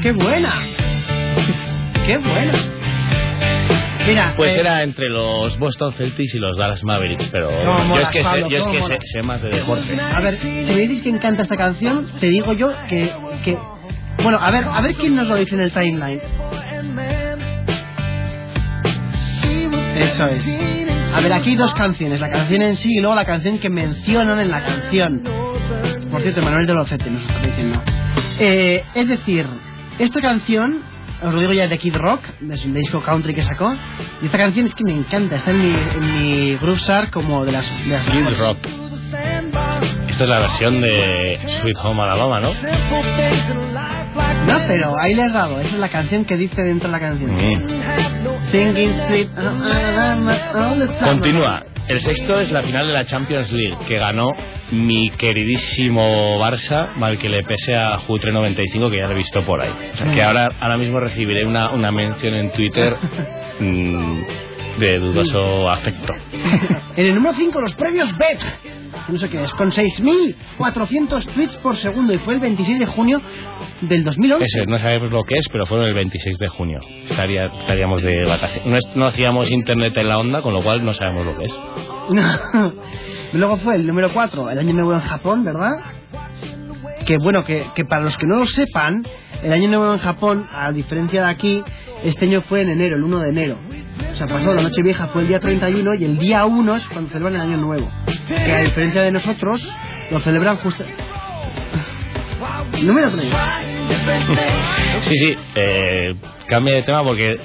[0.00, 0.52] ¡Qué buena!
[2.06, 2.77] ¡Qué buena!
[4.08, 8.00] Mira, Pues eh, era entre los Boston Celtics y los Dallas Mavericks, pero ¿Cómo yo
[8.00, 10.00] es que, sé, yo es que sé, más de deportes.
[10.00, 13.12] A ver, si me dices que encanta esta canción, te digo yo que,
[13.44, 13.58] que...
[14.22, 16.20] Bueno, a ver, a ver quién nos lo dice en el timeline.
[19.98, 20.44] Eso es.
[21.14, 23.68] A ver, aquí hay dos canciones, la canción en sí y luego la canción que
[23.68, 25.22] mencionan en la canción.
[26.10, 27.82] Por cierto, Manuel de Locete nos está diciendo.
[28.38, 29.46] Eh, es decir,
[29.98, 30.82] esta canción,
[31.22, 33.74] os lo digo ya de Kid Rock, de su disco country que sacó,
[34.22, 37.44] y esta canción es que me encanta, está en mi, en mi Groove Shark como
[37.44, 38.38] de las, de las Kid mejores.
[38.38, 38.58] Rock.
[40.08, 42.52] Esta es la versión de Sweet Home Alabama, ¿no?
[44.46, 47.00] No, pero ahí le has dado, esa es la canción que dice dentro de la
[47.00, 47.34] canción.
[47.34, 48.50] Mm.
[48.50, 51.04] Singing Sweet Alabama all the.
[51.04, 51.62] Continúa.
[51.88, 54.28] El sexto es la final de la Champions League, que ganó
[54.70, 59.42] mi queridísimo Barça, mal que le pese a Jutre 95, que ya lo he visto
[59.42, 59.72] por ahí.
[59.94, 62.94] O sea, que ahora, ahora mismo recibiré una, una mención en Twitter
[63.60, 64.20] mm,
[64.78, 66.14] de dudoso afecto.
[66.94, 68.42] En el número 5, los premios BET.
[69.08, 73.20] No sé qué es, con 6.400 tweets por segundo y fue el 26 de junio
[73.80, 74.44] del 2011.
[74.44, 76.80] Ese, no sabemos lo que es, pero fueron el 26 de junio.
[77.08, 78.66] Estaría, estaríamos de vacaciones.
[78.66, 81.44] No, es- no hacíamos internet en la onda, con lo cual no sabemos lo que
[81.46, 81.52] es.
[83.32, 85.72] Luego fue el número 4, el año nuevo en Japón, ¿verdad?
[87.06, 89.06] Que bueno, que, que para los que no lo sepan,
[89.42, 91.64] el año nuevo en Japón, a diferencia de aquí,
[92.04, 93.58] este año fue en enero, el 1 de enero.
[94.12, 96.88] O sea, pasó la noche vieja fue el día 31 y el día 1 es
[96.88, 97.88] cuando celebran el año nuevo.
[98.26, 99.66] Que a diferencia de nosotros,
[100.10, 100.84] lo celebran justo...
[102.82, 103.24] Número 3.
[105.02, 106.14] Sí, sí, eh,
[106.48, 107.38] cambia de tema porque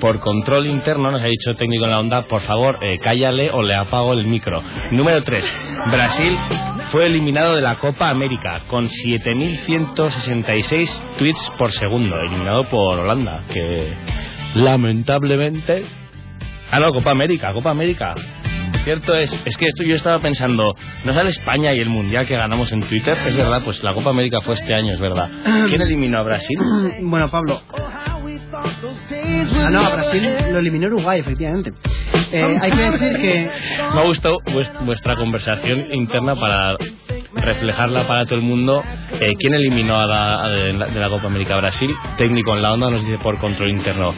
[0.00, 3.62] por control interno nos ha dicho técnico en la onda, por favor, eh, cállale o
[3.62, 4.62] le apago el micro.
[4.92, 5.44] Número 3.
[5.90, 6.38] Brasil
[6.90, 13.92] fue eliminado de la Copa América con 7.166 tweets por segundo, eliminado por Holanda, que
[14.54, 15.84] lamentablemente...
[16.72, 18.14] Ah, no, Copa América, Copa América.
[18.84, 20.74] Cierto es, es que esto yo estaba pensando,
[21.04, 23.16] ¿no sale España y el Mundial que ganamos en Twitter?
[23.26, 25.28] Es verdad, pues la Copa América fue este año, es verdad.
[25.68, 26.58] ¿Quién eliminó a Brasil?
[27.02, 27.60] Bueno, Pablo.
[27.72, 28.18] Ah,
[29.70, 31.72] no, a Brasil lo eliminó Uruguay, efectivamente.
[32.32, 33.50] Eh, hay que decir que
[33.94, 36.76] Me ha gustado vuest- vuestra conversación interna para
[37.34, 38.82] reflejarla para todo el mundo.
[39.20, 41.90] Eh, ¿Quién eliminó a la, a de, la, de la Copa América Brasil?
[42.16, 44.14] Técnico en la onda nos dice por control interno.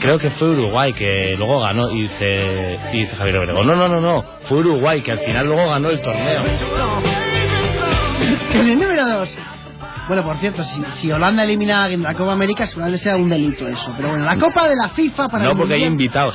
[0.00, 3.66] Creo que fue Uruguay que luego ganó y dice, y dice Javier Obregón.
[3.66, 4.24] No, no, no, no.
[4.44, 6.42] Fue Uruguay que al final luego ganó el torneo.
[8.54, 9.38] el número 2.
[10.08, 13.68] Bueno, por cierto, si, si Holanda elimina a la Copa América, seguramente sea un delito
[13.68, 13.92] eso.
[13.96, 16.34] Pero bueno, la Copa de la FIFA para No, porque hay invitados.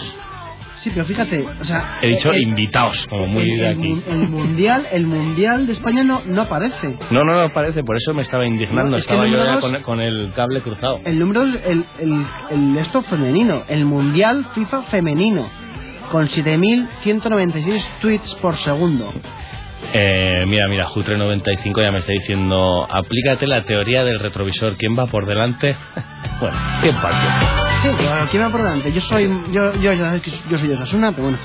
[0.85, 1.97] Sí, pero fíjate, o sea...
[1.99, 4.03] He dicho el, invitados, como muy el- de aquí.
[4.07, 6.95] el mundial, el mundial de España no, no aparece.
[7.09, 8.91] No, no, no parece, por eso me estaba indignando.
[8.91, 10.99] No, es Estaba yo ya con, con el cable cruzado.
[11.03, 15.49] El número es el, el, el esto femenino, el mundial FIFA femenino,
[16.11, 19.11] con 7.196 tweets por segundo.
[19.93, 24.75] Eh, mira, mira, Jutre95 ya me está diciendo, aplícate la teoría del retrovisor.
[24.77, 25.75] ¿Quién va por delante?
[26.39, 26.95] bueno, ¿quién?
[27.81, 28.91] Sí, bueno, ¿quién va por delante?
[28.91, 31.39] Yo soy, yo, yo, yo soy Osasuna, pero bueno.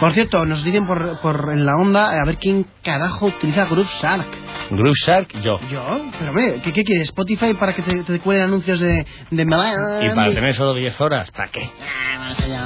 [0.00, 3.88] Por cierto, nos dicen por, por en la onda a ver quién carajo utiliza Groove
[4.00, 4.26] Shark.
[4.70, 5.58] Groove Shark, yo.
[5.70, 7.08] Yo, pero ve, ¿qué, qué quieres?
[7.08, 11.30] Spotify para que te, te cuelen anuncios de, de Y para tener solo 10 horas,
[11.30, 11.70] ¿para qué?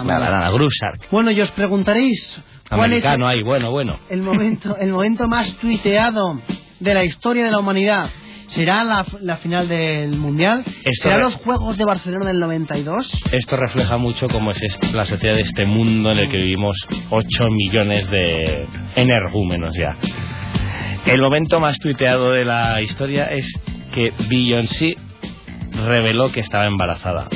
[0.04, 1.08] Nada, nada, Groove Shark.
[1.10, 3.98] Bueno, y os preguntaréis Americano ahí, bueno, bueno.
[4.08, 6.40] el momento, el momento más tuiteado
[6.78, 8.08] de la historia de la humanidad.
[8.46, 10.64] ¿Será la, la final del Mundial?
[10.84, 13.08] Esto ¿Será los Juegos de Barcelona del 92?
[13.30, 16.76] Esto refleja mucho cómo es es- la sociedad de este mundo en el que vivimos
[17.10, 19.96] 8 millones de energúmenos ya.
[21.06, 23.46] El momento más tuiteado de la historia es
[23.94, 24.96] que Beyoncé
[25.86, 27.28] reveló que estaba embarazada.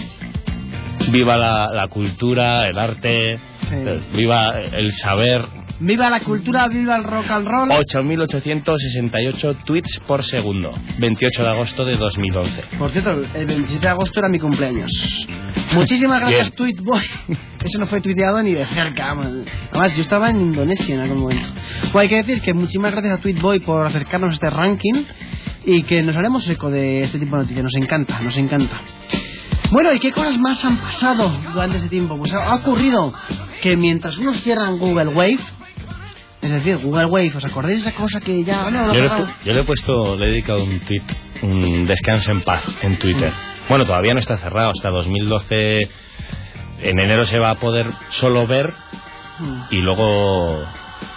[1.10, 3.38] Viva la, la cultura, el arte,
[3.68, 4.16] Sí.
[4.16, 5.44] viva el saber.
[5.80, 7.68] Viva la cultura, viva el rock and roll.
[7.68, 10.72] 8.868 tweets por segundo.
[10.98, 12.62] 28 de agosto de 2011.
[12.78, 14.90] Por cierto, el 27 de agosto era mi cumpleaños.
[15.74, 16.52] Muchísimas gracias.
[16.52, 17.02] Tweetboy.
[17.64, 19.14] Eso no fue tuiteado ni de cerca.
[19.14, 19.44] man.
[19.72, 21.46] Además, yo estaba en Indonesia en algún momento.
[21.92, 25.04] Bueno, hay que decir que muchísimas gracias a Tweetboy por acercarnos a este ranking
[25.66, 27.64] y que nos haremos eco de este tipo de noticias.
[27.64, 28.80] Nos encanta, nos encanta.
[29.74, 32.16] Bueno, ¿y qué cosas más han pasado durante ese tiempo?
[32.16, 33.12] Pues ha ocurrido
[33.60, 35.38] que mientras unos cierran Google Wave,
[36.42, 38.70] es decir, Google Wave, ¿os acordáis de esa cosa que ya...
[38.70, 39.08] No, Yo le,
[39.44, 41.02] yo le he puesto, le he dedicado un tweet,
[41.42, 43.32] un descanso en paz en Twitter.
[43.68, 45.88] Bueno, todavía no está cerrado, hasta 2012,
[46.82, 48.72] en enero se va a poder solo ver
[49.40, 49.62] Mm.
[49.72, 50.62] y luego,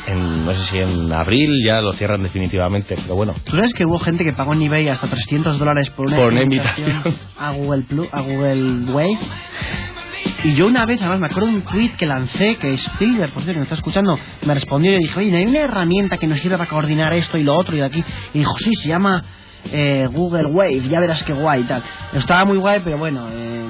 [0.07, 3.33] en, no sé si en abril ya lo cierran definitivamente, pero bueno.
[3.43, 6.31] ¿Tú sabes que hubo gente que pagó en eBay hasta 300 dólares por una, Por
[6.33, 7.03] una invitación
[7.37, 9.19] a Google Plus, a Google Wave?
[10.43, 13.43] Y yo una vez, además, me acuerdo de un tweet que lancé, que Spielberg, por
[13.43, 16.17] cierto, que me está escuchando, me respondió y yo dije, oye, ¿no hay una herramienta
[16.17, 18.03] que nos sirve para coordinar esto y lo otro y de aquí?
[18.33, 19.23] Y dijo, sí, se llama
[19.71, 21.83] eh, Google Wave, ya verás qué guay y tal.
[22.13, 23.27] Estaba muy guay, pero bueno...
[23.31, 23.63] eh,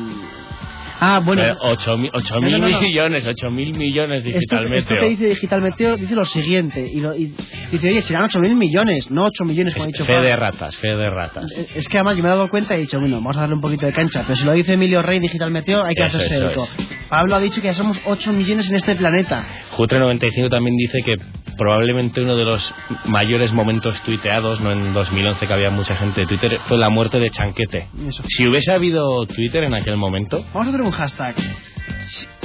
[0.99, 1.43] Ah, bueno...
[1.43, 4.99] Eh, 8 mil No, no, no, millones, 8 mil millones Esto, digital esto meteo.
[5.03, 7.33] que dice Digital Meteo dice lo siguiente, y, lo- y
[7.71, 10.27] dice, oye, serán 8.000 millones, no 8 millones como ha dicho fe Pablo.
[10.27, 11.51] de ratas, fe de ratas.
[11.55, 13.41] Eh, Es que además yo me he dado cuenta y he dicho, bueno, vamos a
[13.41, 14.23] darle un poquito de cancha.
[14.23, 16.63] Pero si lo dice Emilio Rey Digital Meteo, hay que Eso, hacerse eso eco.
[16.63, 16.87] es.
[17.09, 19.45] Pablo ha dicho que ya somos 8 millones en este planeta.
[19.77, 21.15] Jutre95 también dice que
[21.57, 22.73] probablemente uno de los
[23.05, 27.19] mayores momentos tuiteados, no en 2011 que había mucha gente de Twitter, fue la muerte
[27.19, 27.87] de Chanquete.
[28.07, 28.23] Eso.
[28.27, 31.35] Si hubiese habido Twitter en aquel momento, Vamos a hacer un hashtag.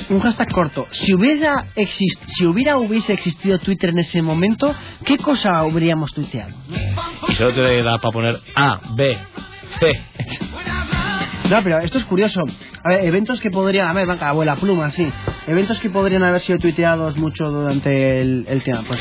[0.08, 0.86] Un hashtag corto.
[0.90, 6.52] Si hubiera, exist si hubiera hubiese existido Twitter en ese momento, ¿qué cosa habríamos tuiteado?
[7.28, 9.16] y solo te da para poner A, B,
[9.80, 9.92] C.
[11.50, 12.42] No, pero esto es curioso.
[12.84, 13.88] A ver, eventos que podrían...
[13.88, 15.10] A ver, venga, abuela pluma, sí.
[15.46, 18.82] Eventos que podrían haber sido tuiteados mucho durante el, el tema.
[18.86, 19.00] Pues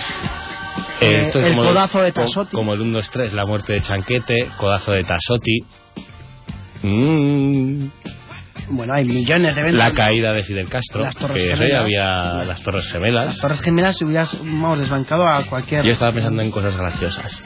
[1.02, 2.56] Eh, Esto es el como codazo de Tassotti.
[2.56, 5.60] Como el 1, 2, 3, la muerte de Chanquete, codazo de Tassotti,
[6.84, 7.86] mm,
[8.70, 9.80] bueno, hay millones de eventos.
[9.80, 11.84] la caída de Fidel Castro, Las Torres que Gemelas.
[11.84, 12.06] había
[12.46, 13.26] las Torres Gemelas.
[13.26, 15.84] Las Torres Gemelas si hubieras, vamos, desbancado a cualquier...
[15.86, 17.42] Yo estaba pensando en cosas graciosas.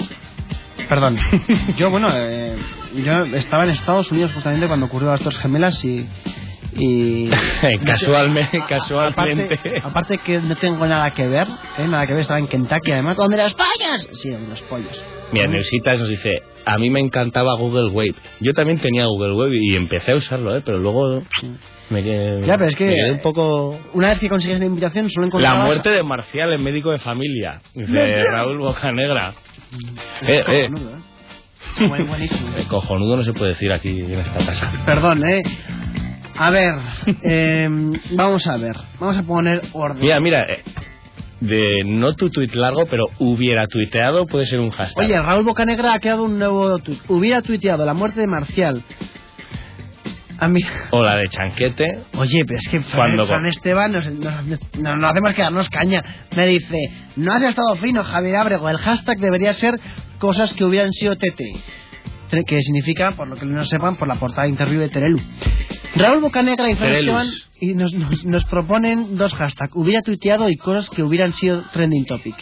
[0.87, 1.17] Perdón.
[1.77, 2.55] Yo, bueno, eh,
[3.03, 6.07] yo estaba en Estados Unidos justamente cuando ocurrió las Torres Gemelas y...
[6.75, 7.29] y
[7.85, 9.53] casualmente, casualmente.
[9.55, 11.87] Aparte, aparte que no tengo nada que ver, ¿eh?
[11.87, 13.15] nada que ver, estaba en Kentucky además.
[13.15, 14.07] ¿Dónde las pollas?
[14.13, 15.03] Sí, donde los pollos.
[15.31, 16.29] Mira, Neusitas nos dice,
[16.65, 18.15] a mí me encantaba Google Wave.
[18.41, 20.61] Yo también tenía Google Wave y empecé a usarlo, ¿eh?
[20.63, 21.23] pero luego
[21.89, 23.79] me quedé, Ya, pero es que- me quedé un poco...
[23.93, 25.65] Una vez que consigues una invitación solo La encontrabas...
[25.65, 28.27] muerte de Marcial, el médico de familia, Marcial.
[28.31, 29.33] Raúl Bocanegra.
[30.21, 30.67] Es Eh, eh.
[32.07, 32.49] Buenísimo.
[32.57, 34.71] Eh, cojonudo no se puede decir aquí en esta casa.
[34.85, 35.41] Perdón, ¿eh?
[36.37, 36.73] A ver,
[37.23, 37.69] eh,
[38.11, 38.75] vamos a ver.
[38.99, 40.01] Vamos a poner orden.
[40.01, 40.63] Mira, mira, eh,
[41.39, 45.05] de no tu tuit largo, pero hubiera tuiteado puede ser un hashtag.
[45.05, 46.99] Oye, Raúl Bocanegra ha creado un nuevo tuit.
[47.07, 48.83] Hubiera tuiteado la muerte de Marcial.
[50.37, 50.59] A mí...
[50.91, 52.01] O la de Chanquete.
[52.17, 56.01] Oye, pero es que Fran, Esteban nos, nos, nos- nos hacemos quedarnos caña.
[56.35, 56.77] Me dice,
[57.15, 58.69] no has estado fino, Javier Abrego.
[58.69, 59.79] El hashtag debería ser
[60.19, 61.41] cosas que hubieran sido TT.
[62.29, 65.19] Tre- Que significa, por lo que no sepan, por la portada de interview de Terelu.
[65.95, 66.91] Raúl Bocanegra y Fran.
[66.93, 67.27] Esteban
[67.59, 69.73] y nos, nos, nos proponen dos hashtags.
[69.75, 72.35] Hubiera tuiteado y cosas que hubieran sido trending topic.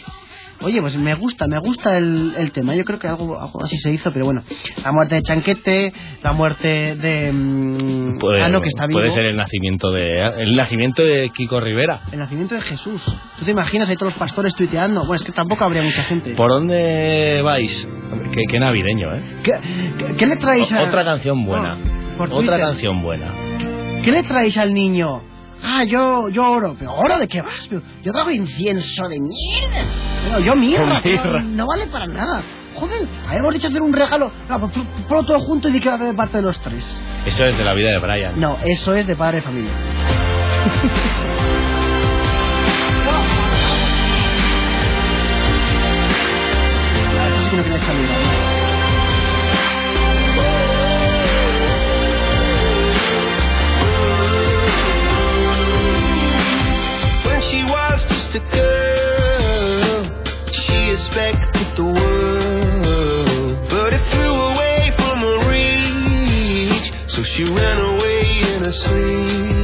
[0.64, 2.74] Oye, pues me gusta, me gusta el, el tema.
[2.74, 4.42] Yo creo que algo, algo así se hizo, pero bueno.
[4.82, 7.30] La muerte de Chanquete, la muerte de...
[7.32, 8.98] mm, Puede, ah, no, que está vivo.
[9.00, 12.00] puede ser el nacimiento de el nacimiento de Kiko Rivera.
[12.12, 13.02] El nacimiento de Jesús.
[13.38, 15.00] ¿Tú te imaginas ahí todos los pastores tuiteando?
[15.00, 16.34] Bueno, es que tampoco habría mucha gente.
[16.34, 17.88] ¿Por dónde vais?
[18.32, 19.22] Qué, qué navideño, ¿eh?
[19.42, 19.52] ¿Qué,
[19.98, 20.82] qué- qué le traéis a...
[20.84, 21.74] Otra canción buena.
[21.76, 23.32] No, por Otra canción buena.
[24.02, 25.22] ¿Qué le traéis al niño?
[25.64, 26.76] Ah, yo, yo oro.
[26.78, 27.66] ¿Pero oro de qué vas?
[27.68, 29.90] Pero Yo trago incienso de mierda.
[30.24, 31.00] Pero yo mirra.
[31.04, 31.40] Mirra.
[31.40, 32.42] No, no vale para nada.
[32.74, 34.30] Joder, habíamos dicho hacer un regalo.
[34.48, 36.58] No, pues pon- ponlo todo junto y di que va a haber parte de los
[36.60, 36.84] tres.
[37.24, 38.38] Eso es de la vida de Brian.
[38.38, 39.72] No, eso es de padre de familia.
[47.36, 47.76] Eso sí que no
[57.74, 60.04] was just a girl,
[60.52, 66.88] she expected the world, but it flew away from her reach.
[67.08, 68.20] So she ran away
[68.52, 69.63] in her sleep,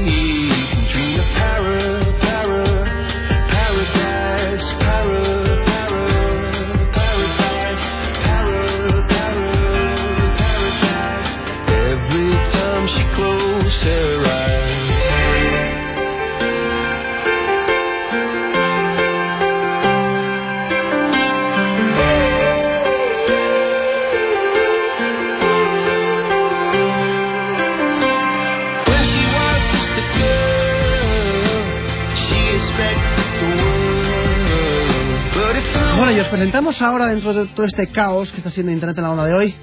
[36.30, 39.34] presentamos ahora, dentro de todo este caos que está siendo Internet en la onda de
[39.34, 39.54] hoy,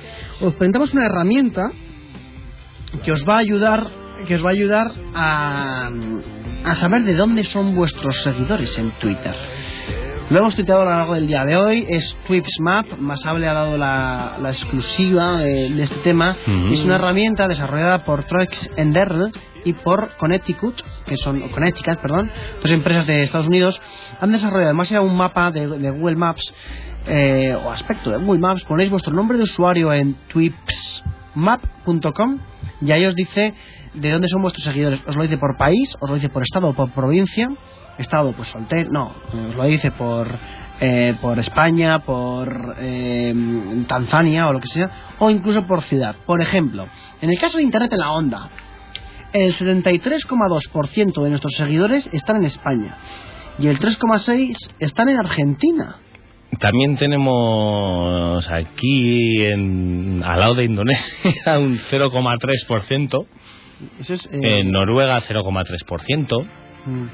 [0.41, 1.71] os presentamos una herramienta
[3.03, 3.87] que os va a ayudar,
[4.27, 5.89] que os va a ayudar a,
[6.65, 9.33] a saber de dónde son vuestros seguidores en Twitter.
[10.29, 13.77] Lo hemos tuiteado a lo largo del día de hoy, es Twipsmap, Masable ha dado
[13.77, 16.35] la, la exclusiva de, de este tema.
[16.45, 16.73] Ujú.
[16.73, 19.31] Es una herramienta desarrollada por Troix Enderl
[19.63, 22.29] y por Connecticut, que son Connecticut, perdón,
[22.61, 23.79] dos empresas de Estados Unidos,
[24.19, 26.53] han desarrollado además ya un mapa de, de Google Maps
[27.05, 32.37] eh, o aspecto de Google Maps, ponéis vuestro nombre de usuario en twipsmap.com
[32.81, 33.53] y ahí os dice
[33.93, 34.99] de dónde son vuestros seguidores.
[35.07, 37.49] Os lo dice por país, os lo dice por estado o por provincia.
[37.97, 39.13] Estado, pues soltero, no,
[39.49, 40.27] os lo dice por,
[40.79, 43.33] eh, por España, por eh,
[43.87, 46.15] Tanzania o lo que sea, o incluso por ciudad.
[46.25, 46.87] Por ejemplo,
[47.21, 48.49] en el caso de Internet en la onda,
[49.33, 52.97] el 73,2% de nuestros seguidores están en España
[53.59, 55.97] y el 3,6% están en Argentina.
[56.59, 63.25] También tenemos aquí, en, al lado de Indonesia, un 0,3%.
[63.99, 64.27] Eso es.
[64.31, 66.47] eh, En Noruega, 0,3%.
[66.85, 67.05] mm.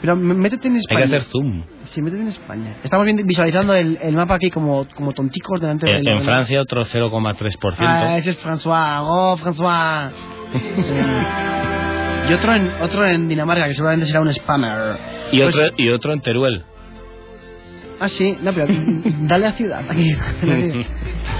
[0.00, 0.98] Pero métete en Hay España.
[1.00, 1.64] que hacer zoom.
[1.94, 2.76] Sí, métete en España.
[2.82, 6.08] Estamos visualizando el, el mapa aquí como, como tonticos delante En, del.
[6.08, 7.74] en del- Francia, otro 0,3%.
[7.80, 9.00] Ah, ese es François.
[9.02, 10.10] Oh, François.
[12.28, 14.98] y otro en, otro en Dinamarca, que seguramente será un spammer.
[15.32, 16.62] y, Pues- otro, y otro en Teruel.
[18.02, 18.66] Ah, sí, no, pero
[19.22, 19.84] dale a ciudad.
[19.88, 20.14] aquí.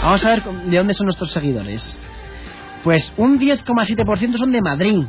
[0.03, 1.99] Vamos a ver de dónde son nuestros seguidores.
[2.85, 5.05] Pues un 10,7% son de Madrid.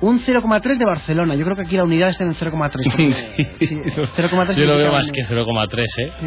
[0.00, 1.34] Un 0,3% de Barcelona.
[1.34, 2.70] Yo creo que aquí la unidad está en el 0,3%.
[2.84, 3.82] porque- sí,
[4.16, 6.12] 0,3 Yo lo veo más que 0,3, ¿eh?
[6.20, 6.26] Sí.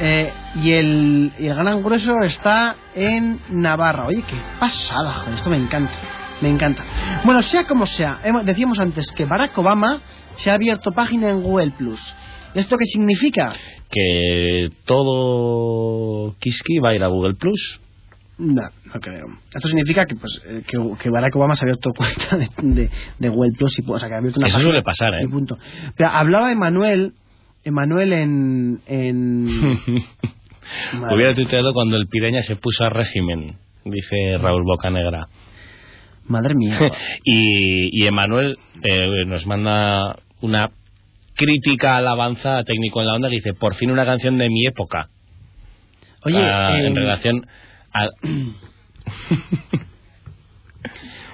[0.00, 4.06] Eh, y, el, y el gran grueso está en Navarra.
[4.06, 5.92] Oye, qué pasada, joder, esto me encanta.
[6.40, 6.82] Me encanta.
[7.24, 10.00] Bueno, sea como sea, decíamos antes que Barack Obama
[10.36, 12.00] se ha abierto página en Google Plus.
[12.54, 13.52] ¿Esto qué significa?
[13.88, 17.80] Que todo Kiski va a ir a Google Plus.
[18.44, 19.26] No, no creo.
[19.54, 22.90] Esto significa que, pues, eh, que, que Barack Obama se ha abierto cuenta de, de,
[23.20, 25.28] de Google Plus y, o sea, que ha abierto una Eso página suele pasar, ¿eh?
[25.30, 25.56] punto.
[25.96, 27.12] Pero hablaba Emanuel,
[27.62, 29.46] Emanuel en, en.
[31.14, 35.28] Hubiera tuiteado cuando el Pireña se puso a régimen, dice Raúl Bocanegra.
[36.26, 36.78] Madre mía.
[37.24, 40.70] y, y Emanuel eh, nos manda una
[41.34, 44.66] crítica alabanza a técnico en la onda que dice, por fin una canción de mi
[44.66, 45.08] época.
[46.24, 47.46] Oye, Ah, eh, en relación
[47.94, 48.08] a...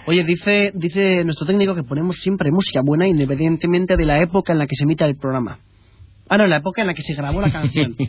[0.07, 4.59] Oye, dice, dice nuestro técnico que ponemos siempre música buena independientemente de la época en
[4.59, 5.59] la que se emita el programa.
[6.31, 7.95] Ah, no, la época en la que se grabó la canción.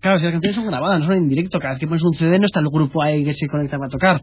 [0.00, 2.12] Claro, si las canciones son grabadas, no son en directo, cada vez que pones un
[2.14, 4.20] CD no está el grupo ahí que se conecta para tocar.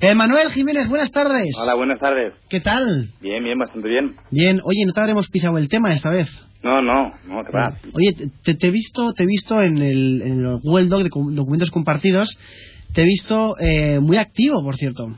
[0.00, 1.46] Eh, Manuel Jiménez, buenas tardes.
[1.58, 2.34] Hola, buenas tardes.
[2.50, 3.08] ¿Qué tal?
[3.22, 4.14] Bien, bien, bastante bien.
[4.30, 6.28] Bien, oye, no te habremos pisado el tema esta vez.
[6.62, 7.72] No, no, no, te va.
[7.94, 11.08] Oye, te- te, he visto, te he visto en el, en el Google Doc de
[11.34, 12.36] documentos compartidos,
[12.94, 15.14] te he visto eh, muy activo, por cierto.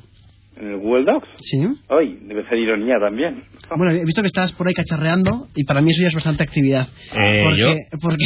[0.57, 1.27] ¿En el Google Docs?
[1.41, 1.59] Sí.
[1.89, 3.43] Hoy, debe ser ironía también.
[3.77, 6.45] Bueno, he visto que estás por ahí cacharreando y para mí eso ya es bastante
[6.45, 6.87] actividad.
[7.13, 8.25] Eh, porque, yo- porque,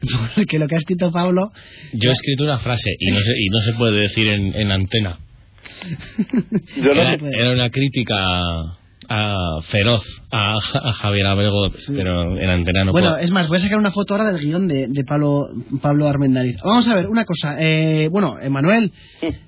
[0.36, 1.50] porque lo que ha escrito Pablo,
[1.92, 4.70] Yo he escrito una frase y no se, y no se puede decir en, en
[4.70, 5.18] antena.
[6.76, 8.16] Yo no era una crítica
[9.12, 13.22] a- feroz a, a Javier Abrego, pero en antena no bueno, puedo.
[13.22, 15.48] es más, voy a sacar una foto ahora del guion de, de Pablo,
[15.82, 16.56] Pablo Armendariz.
[16.64, 17.56] Vamos a ver, una cosa.
[17.60, 18.92] Eh, bueno, Emanuel,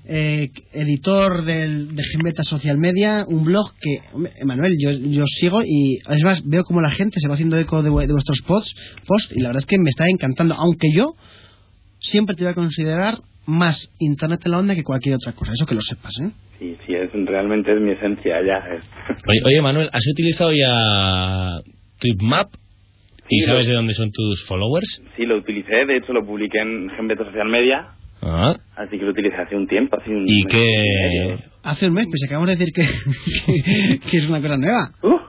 [0.05, 4.01] eh, editor del, de Gembeta Social Media, un blog que,
[4.41, 7.81] Emanuel, yo, yo sigo y es más, veo como la gente se va haciendo eco
[7.81, 8.75] de, de vuestros posts,
[9.07, 11.13] posts y la verdad es que me está encantando, aunque yo
[11.99, 15.65] siempre te voy a considerar más Internet en la onda que cualquier otra cosa, eso
[15.65, 16.31] que lo sepas, ¿eh?
[16.63, 18.55] Sí, sí, es, realmente es mi esencia ya.
[18.73, 18.89] es.
[19.27, 21.59] Oye, oye, Manuel, ¿has utilizado ya
[21.99, 22.47] TripMap?
[23.27, 25.01] ¿Y Sí, sabes lo- de dónde son tus followers?
[25.17, 27.89] Sí, lo utilicé, de hecho lo publiqué en Gembeto Social Media,
[28.21, 30.63] Ah, así que lo utilicé hace un tiempo, hace un ¿Y mes qué...?
[30.63, 31.39] medio.
[31.63, 32.83] Hace un mes, pues acabamos de decir que,
[33.45, 34.79] que, que es una cosa nueva.
[35.01, 35.19] Uh,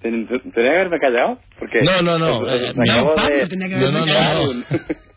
[0.00, 1.80] ten- ten- tenía que haberme callado, porque...
[1.82, 4.06] No, no, no, pues, eh, me no, acabo Pablo de- tenía que No, haberme no,
[4.06, 4.54] no, callado.
[4.54, 4.64] no.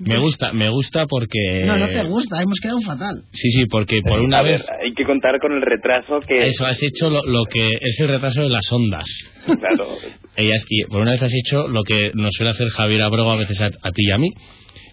[0.00, 1.62] Me gusta, me gusta porque...
[1.64, 3.14] No, no te gusta, hemos quedado fatal.
[3.32, 4.60] Sí, sí, porque por una A vez...
[4.60, 6.46] ver, hay que contar con el retraso que...
[6.46, 9.08] Eso, has hecho lo, lo que es el retraso de las ondas.
[9.46, 9.88] Claro,
[10.36, 13.36] Ellas, y por una vez has hecho lo que nos suele hacer Javier Abrego a
[13.36, 14.30] veces a, a ti y a mí.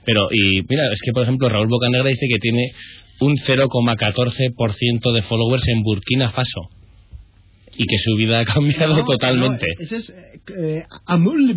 [0.06, 2.72] Pero, y mira, es que por ejemplo Raúl Bocanegra dice que tiene
[3.20, 6.70] un 0,14% de followers en Burkina Faso.
[7.78, 9.66] Y que su vida ha cambiado No, totalmente.
[9.78, 10.10] no, ese es
[10.58, 11.56] eh, Amul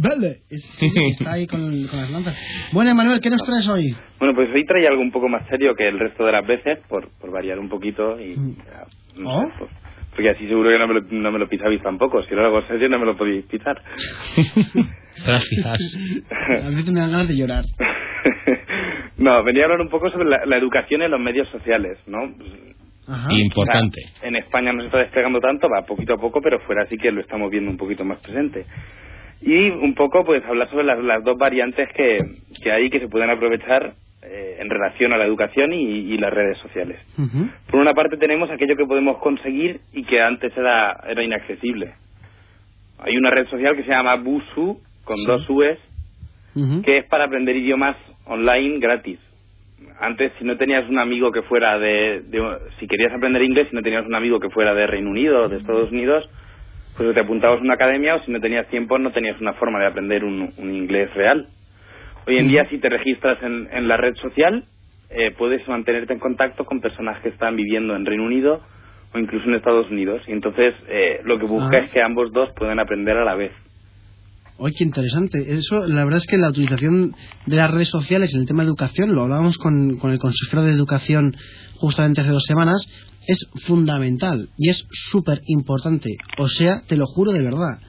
[0.79, 2.37] sí, está ahí con, con las lanzas.
[2.73, 3.95] Bueno, Emanuel, ¿qué nos traes hoy?
[4.19, 6.79] Bueno, pues hoy traía algo un poco más serio que el resto de las veces,
[6.89, 8.37] por, por variar un poquito y...
[8.37, 8.57] Mm.
[9.17, 9.43] no ¿Oh?
[9.47, 9.71] sé, pues,
[10.11, 12.23] Porque así seguro que no me lo, no me lo pisabais tampoco.
[12.25, 13.81] Si no lo hago serio, no me lo podéis pisar.
[15.25, 15.67] Gracias.
[16.65, 17.65] A veces me dan ganas de llorar.
[19.19, 22.33] no, venía a hablar un poco sobre la, la educación en los medios sociales, ¿no?
[23.07, 23.29] Ajá.
[23.33, 24.01] Importante.
[24.05, 26.87] O sea, en España no se está despegando tanto, va poquito a poco, pero fuera
[26.87, 28.65] sí que lo estamos viendo un poquito más presente.
[29.43, 32.19] Y un poco, pues, hablar sobre las, las dos variantes que,
[32.63, 33.93] que hay que se pueden aprovechar
[34.23, 36.99] eh, en relación a la educación y, y las redes sociales.
[37.71, 41.93] Por una parte tenemos aquello que podemos conseguir y que antes era, era inaccesible.
[43.01, 45.79] Hay una red social que se llama Busu, con dos U's,
[46.85, 49.19] que es para aprender idiomas online gratis.
[50.01, 53.77] Antes, si no tenías un amigo que fuera de, de- Si querías aprender inglés, si
[53.77, 56.29] no tenías un amigo que fuera de Reino Unido o de Estados Unidos,
[56.97, 59.81] pues te apuntabas a una academia o si no tenías tiempo no tenías una forma
[59.81, 61.49] de aprender un, un inglés real.
[62.27, 64.65] Hoy en día, si te registras en, en la red social,
[65.11, 68.61] eh, puedes mantenerte en contacto con personas que están viviendo en Reino Unido
[69.13, 70.23] o incluso en Estados Unidos.
[70.29, 71.81] Y entonces, eh, lo que busca Ah.
[71.81, 73.53] es que ambos dos puedan aprender a la vez.
[74.57, 75.45] Oye, qué interesante.
[75.49, 77.15] Eso, la verdad es que la utilización
[77.47, 80.63] de las redes sociales en el tema de educación, lo hablábamos con, con el consejero
[80.63, 81.37] de educación
[81.75, 82.87] justamente hace dos semanas,
[83.27, 86.17] es fundamental y es súper importante.
[86.39, 87.81] O sea, te lo juro de verdad.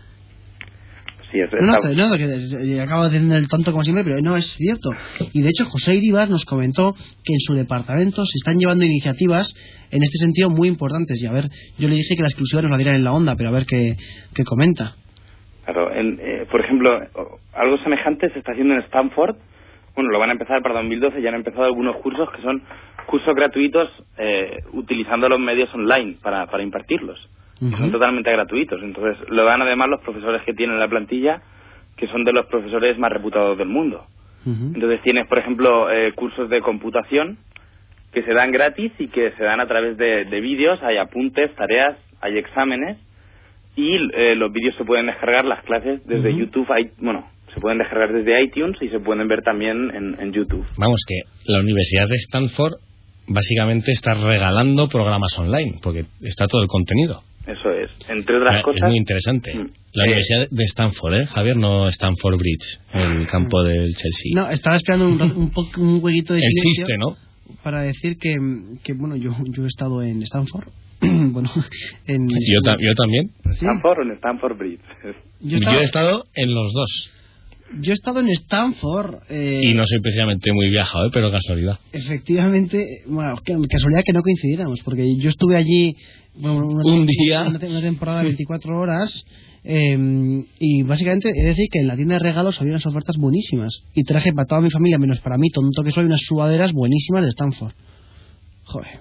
[1.32, 4.36] Sí, es, No, no, no, que eh, acabo de el tonto como siempre, pero no,
[4.36, 4.90] es cierto.
[5.34, 9.54] Y de hecho, José Iribas nos comentó que en su departamento se están llevando iniciativas
[9.92, 11.22] en este sentido muy importantes.
[11.22, 13.36] Y a ver, yo le dije que la exclusiva nos la dieran en la onda,
[13.36, 13.98] pero a ver qué,
[14.34, 14.96] qué comenta.
[15.66, 17.02] Claro, en, eh, por ejemplo,
[17.54, 19.36] algo semejante se está haciendo en Stanford.
[19.96, 22.62] Bueno, lo van a empezar para 2012, ya han empezado algunos cursos que son
[23.08, 27.30] cursos gratuitos eh, utilizando los medios online para, para impartirlos.
[27.58, 28.84] Son totalmente gratuitos.
[28.84, 31.42] Entonces, lo dan además los profesores que tienen la plantilla,
[31.96, 34.06] que son de los profesores más reputados del mundo.
[34.46, 37.38] Entonces, tienes, por ejemplo, eh, cursos de computación
[38.12, 41.56] que se dan gratis y que se dan a través de, de vídeos, hay apuntes,
[41.56, 42.98] tareas, hay exámenes
[43.76, 46.36] y eh, los vídeos se pueden descargar, las clases desde.
[46.36, 50.32] YouTube, hay, bueno, se pueden descargar desde iTunes y se pueden ver también en, en
[50.34, 50.66] YouTube.
[50.78, 51.22] Vamos, que
[51.52, 52.74] la Universidad de Stanford
[53.28, 57.22] básicamente está regalando programas online, porque está todo el contenido.
[57.48, 57.92] Eso es.
[58.10, 58.82] Entre otras Ah, cosas...
[58.84, 59.54] Es muy interesante.
[59.54, 59.70] Mm.
[59.94, 61.58] La Eh, Universidad de Stanford, ¿eh, Javier?
[61.58, 64.32] No Stanford Bridge, el campo del Chelsea.
[64.34, 67.16] No, estaba esperando un, un, po- un huequito de silencio Existe, ¿no?
[67.64, 68.36] para decir que,
[68.84, 70.66] que bueno, yo, yo he estado en Stanford.
[71.32, 71.50] bueno,
[72.08, 72.28] en...
[72.28, 73.32] Yo, ta- yo también.
[73.44, 73.66] Sí.
[73.66, 74.82] Stanford o en Stanford Bridge.
[75.42, 77.10] Yo, estaba- Yo he estado en los dos.
[77.82, 79.16] yo he estado en Stanford.
[79.30, 81.10] eh, Y no soy precisamente muy viajado, ¿eh?
[81.14, 81.80] pero casualidad.
[81.92, 83.36] Efectivamente, bueno,
[83.70, 85.96] casualidad que no coincidiéramos, porque yo estuve allí
[86.36, 87.42] bueno, una, Un día.
[87.48, 89.24] una, una temporada de 24 horas
[89.64, 89.98] eh,
[90.60, 93.74] y básicamente he de decir que en la tienda de regalos había unas ofertas buenísimas
[93.96, 97.24] y traje para toda mi familia, menos para mí, tonto que soy, unas sudaderas buenísimas
[97.24, 97.74] de Stanford.
[98.76, 99.00] Joder.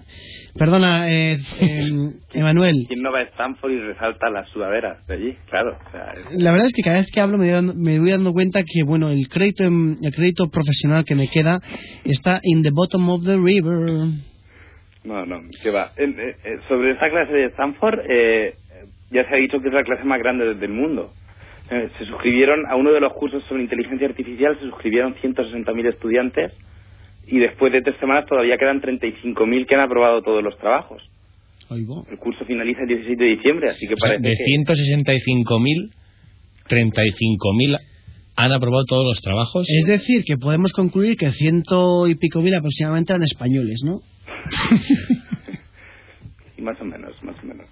[0.56, 1.90] Perdona, eh, eh,
[2.34, 2.74] Emanuel.
[2.86, 5.36] ¿Quién no va a Stanford y resalta las sudaderas de allí?
[5.50, 5.76] Claro.
[5.86, 7.98] O sea, es- La verdad es que cada vez que hablo me voy dando, me
[7.98, 11.58] voy dando cuenta que bueno el crédito en- el crédito profesional que me queda
[12.04, 14.06] está in the bottom of the river.
[15.04, 15.90] No, no, que va.
[15.96, 16.06] Eh,
[16.44, 18.54] eh, sobre esta clase de Stanford, eh,
[19.10, 21.12] ya se ha dicho que es la clase más grande del mundo.
[21.70, 26.52] Eh, se suscribieron a uno de los cursos sobre inteligencia artificial, se suscribieron 160.000 estudiantes
[27.26, 31.02] y después de tres semanas todavía quedan 35.000 que han aprobado todos los trabajos.
[31.70, 32.06] Oigo.
[32.10, 34.44] El curso finaliza el 17 de diciembre, así que O sea, parece de que...
[34.44, 35.90] 165.000,
[36.68, 37.78] 35.000
[38.36, 39.66] han aprobado todos los trabajos.
[39.68, 44.00] Es decir, que podemos concluir que ciento y pico mil aproximadamente eran españoles, ¿no?
[46.58, 47.66] Más o menos, más o menos.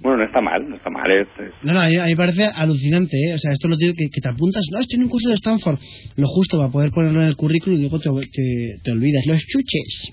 [0.00, 1.10] Bueno, no está mal, no está mal.
[1.10, 3.34] Es, es- No, no, a mí, a mí me parece alucinante, ¿eh?
[3.34, 5.34] O sea, esto lo digo que, que te apuntas, no, estoy en un curso de
[5.36, 5.78] Stanford.
[6.16, 9.22] Lo justo para poder ponerlo en el currículum y luego te, te, te olvidas.
[9.26, 10.12] Los chuches.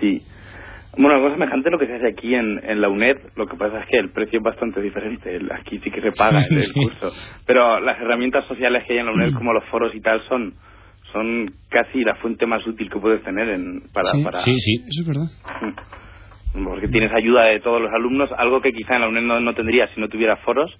[0.00, 0.22] Sí.
[0.98, 3.56] Bueno, algo semejante a lo que se hace aquí en, en la UNED, lo que
[3.56, 5.38] pasa es que el precio es bastante diferente.
[5.60, 7.12] Aquí sí que se paga el, el curso.
[7.46, 10.54] Pero las herramientas sociales que hay en la UNED, como los foros y tal, son
[11.12, 14.40] son casi la fuente más útil que puedes tener en, para, Sí, para...
[14.40, 14.74] Sí, sí.
[14.88, 15.26] Eso es verdad.
[16.64, 19.54] Porque tienes ayuda de todos los alumnos, algo que quizá en la UNED no, no
[19.54, 20.70] tendría si no tuviera foros.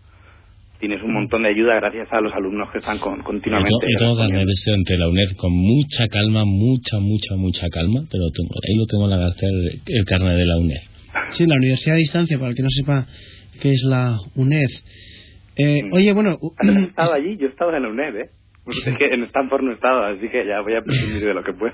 [0.81, 3.71] Tienes un montón de ayuda gracias a los alumnos que están con- Yo, continuamente...
[3.71, 8.01] tengo- yo tengo de estudiante de la UNED con mucha calma, mucha, mucha, mucha calma,
[8.11, 10.83] pero tengo, ahí lo tengo en la cartera el, el carnet de la UNED.
[11.31, 13.07] Sí, la Universidad de Distancia, para el que no sepa
[13.63, 14.69] qué es la UNED.
[15.57, 17.39] Eh, oye, bueno, u- ¿Has estado allí?
[17.39, 18.31] Yo he estado en la UNED, ¿eh?
[18.69, 21.43] Es que en Stanford no he estado, así que ya voy a presumir de lo
[21.43, 21.73] que pueda.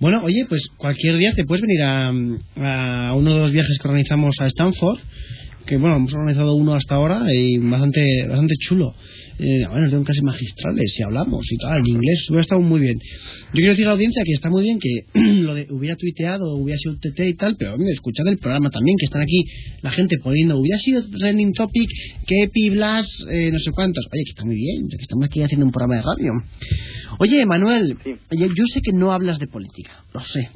[0.00, 2.10] Bueno, oye, pues cualquier día te puedes venir a,
[3.14, 5.00] uno de los viajes que organizamos a Stanford
[5.66, 8.94] que bueno, hemos organizado uno hasta ahora y bastante, bastante chulo.
[9.40, 12.98] Eh, bueno, tengo clases magistrales y hablamos y tal, en inglés, hubiera estado muy bien.
[12.98, 15.04] Yo quiero decir a la audiencia que está muy bien que
[15.42, 18.96] lo de hubiera tuiteado, hubiera sido TT y tal, pero hombre, escuchad el programa también,
[18.98, 19.44] que están aquí
[19.82, 21.88] la gente poniendo, hubiera sido trending topic,
[22.26, 24.04] que Epi, Blas, eh, no sé cuántos.
[24.12, 26.32] Oye, que está muy bien, que estamos aquí haciendo un programa de radio.
[27.18, 28.14] Oye, Manuel, Sí.
[28.56, 30.48] yo sé que no hablas de política, lo sé.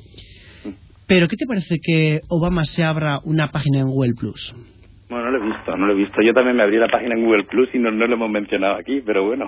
[1.07, 4.53] Pero ¿qué te parece que Obama se abra una página en Google Plus?
[5.12, 6.22] Bueno, no lo he visto, no lo he visto.
[6.22, 8.76] Yo también me abrí la página en Google Plus y no, no lo hemos mencionado
[8.76, 9.44] aquí, pero bueno.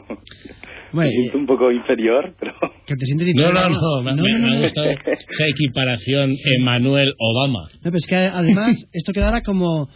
[0.93, 2.53] Bueno, me siento un poco inferior, pero...
[2.87, 3.71] Que te sientes No, diferente.
[3.71, 7.61] no, no, me, me- me ha gustado esa equiparación Emanuel Obama.
[7.77, 9.89] No, pero es que además esto quedará como...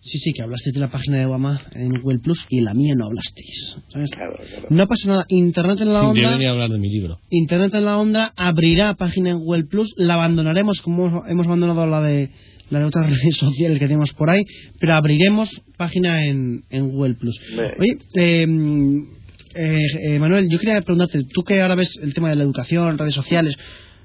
[0.00, 2.94] Sí, sí, que hablaste de la página de Obama en Google Plus y la mía
[2.96, 3.76] no hablasteis.
[3.88, 4.10] ¿sabes?
[4.12, 4.66] Claro, claro.
[4.70, 5.24] No pasa nada.
[5.28, 6.30] Internet en la Yo onda...
[6.30, 7.18] venía a hablar de mi libro.
[7.30, 12.00] Internet en la onda abrirá página en Google Plus, la abandonaremos como hemos abandonado la
[12.00, 12.30] de
[12.70, 14.42] la de otras redes sociales que tenemos por ahí,
[14.80, 17.38] pero abriremos página en, en Google Plus.
[17.78, 18.46] Oye, eh,
[19.54, 19.82] eh,
[20.14, 23.14] eh, Manuel, yo quería preguntarte, tú que ahora ves el tema de la educación, redes
[23.14, 23.54] sociales,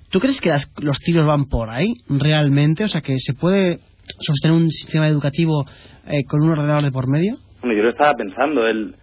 [0.09, 2.84] ¿tú crees que las- los tiros van por ahí realmente?
[2.86, 3.80] O sea, que se puede
[4.22, 5.66] sostener un sistema educativo
[6.07, 7.38] eh, con un ordenador de por medio?
[7.61, 8.95] Bueno, yo lo estaba pensando, el,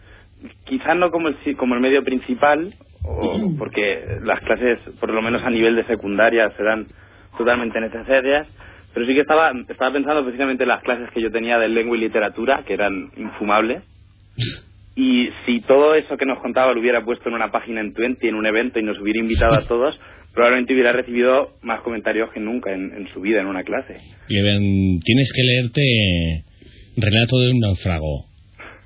[0.67, 2.73] quizás no como el, como el medio principal,
[3.05, 6.87] o porque las clases, por lo menos a nivel de secundaria, serán
[7.39, 8.47] totalmente necesarias,
[8.95, 11.97] pero sí que estaba, estaba pensando precisamente en las clases que yo tenía de lengua
[11.97, 13.83] y literatura, que eran infumables,
[14.97, 18.29] y si todo eso que nos contaba lo hubiera puesto en una página en Twenty,
[18.29, 19.95] en un evento, y nos hubiera invitado a todos,
[20.35, 23.97] probablemente hubiera recibido más comentarios que nunca en, en su vida en una clase.
[24.29, 25.81] Y ven, tienes que leerte
[26.97, 28.25] Relato de un naufrago.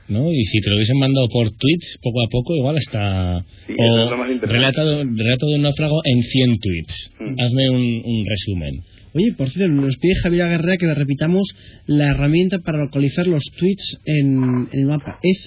[0.06, 0.30] ¿No?
[0.30, 3.40] Y si te lo hubiesen mandado por tweets, poco a poco, igual hasta.
[3.66, 4.52] Sí, o es lo más interesante.
[4.52, 7.10] relato, de- relato de un náufrago en 100 tweets.
[7.20, 7.40] Mm.
[7.40, 8.74] Hazme un, un resumen.
[9.14, 11.44] Oye, por cierto, nos pide Javier Aguerrea que repitamos
[11.86, 15.18] la herramienta para localizar los tweets en, en el mapa.
[15.22, 15.46] Es,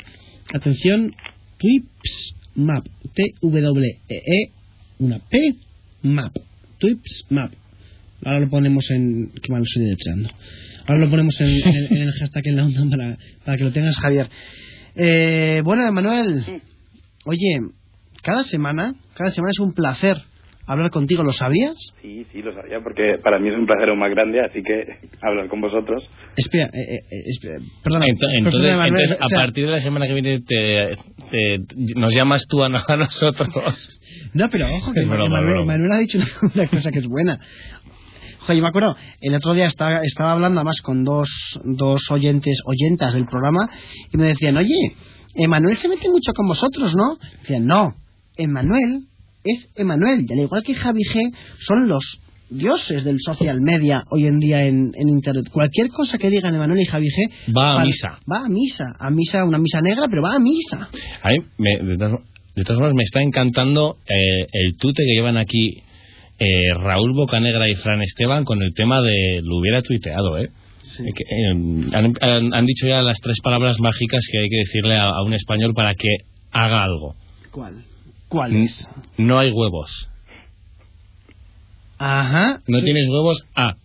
[0.54, 1.14] atención,
[1.58, 2.86] Tweeps Map.
[3.14, 4.52] T-W-E-E,
[5.00, 5.56] una P,
[6.04, 6.36] Map.
[6.80, 7.52] Tweeps Map.
[8.24, 9.32] Ahora lo ponemos en...
[9.42, 10.30] Qué mal estoy deletreando.
[10.86, 13.72] Ahora lo ponemos en, en- en el hashtag en la onda para, para que lo
[13.72, 14.30] tengas, Javier.
[14.96, 16.44] Eh, bueno, Manuel,
[17.26, 17.60] oye,
[18.24, 20.18] cada semana, cada semana es un placer
[20.68, 21.74] hablar contigo, ¿lo sabías?
[22.02, 24.86] Sí, sí, lo sabía, porque para mí es un placer aún más grande, así que
[25.22, 26.04] hablar con vosotros.
[26.36, 28.06] Espera, eh, eh, eh, espera, perdona.
[28.06, 30.96] Ento- Entonces, perdona, Manuel, entonces, o a partir de la semana que viene, te,
[31.32, 31.60] te-
[31.96, 34.00] nos llamas tú a, no- a nosotros.
[34.34, 35.74] No, pero ojo, que Es broma, Manuel, broma.
[35.74, 37.40] Manuel ha dicho una, una cosa que es buena.
[38.50, 43.14] Yo me acuerdo, el otro día estaba, estaba hablando además con dos, dos oyentes, oyentas
[43.14, 43.68] del programa,
[44.14, 44.96] y me decían, oye,
[45.36, 47.18] Emanuel se mete mucho con vosotros, ¿no?
[47.42, 47.94] Decían, no,
[48.38, 49.08] Emanuel
[49.56, 52.20] es Emanuel, y al igual que Javi G, son los
[52.50, 55.50] dioses del social media hoy en día en, en Internet.
[55.52, 57.54] Cualquier cosa que digan Emanuel y Javi G...
[57.58, 58.20] Va a para- misa.
[58.32, 60.90] Va a misa, a misa, una misa negra, pero va a misa.
[61.24, 62.22] A mí, me- de, todas,
[62.56, 65.82] de todas formas, me está encantando eh, el tute que llevan aquí
[66.40, 70.50] eh, Raúl Bocanegra y Fran Esteban con el tema de lo hubiera tuiteado, ¿eh?
[71.00, 74.58] Eh, que, eh, han, han- han dicho ya las tres palabras mágicas que hay que
[74.60, 76.08] decirle a, a un español para que
[76.52, 77.16] haga algo.
[77.52, 77.84] ¿Cuál?
[78.30, 78.88] ¿Cuál N- es?
[79.18, 80.10] No hay huevos.
[82.00, 82.60] Ajá.
[82.68, 83.76] No tienes huevos a.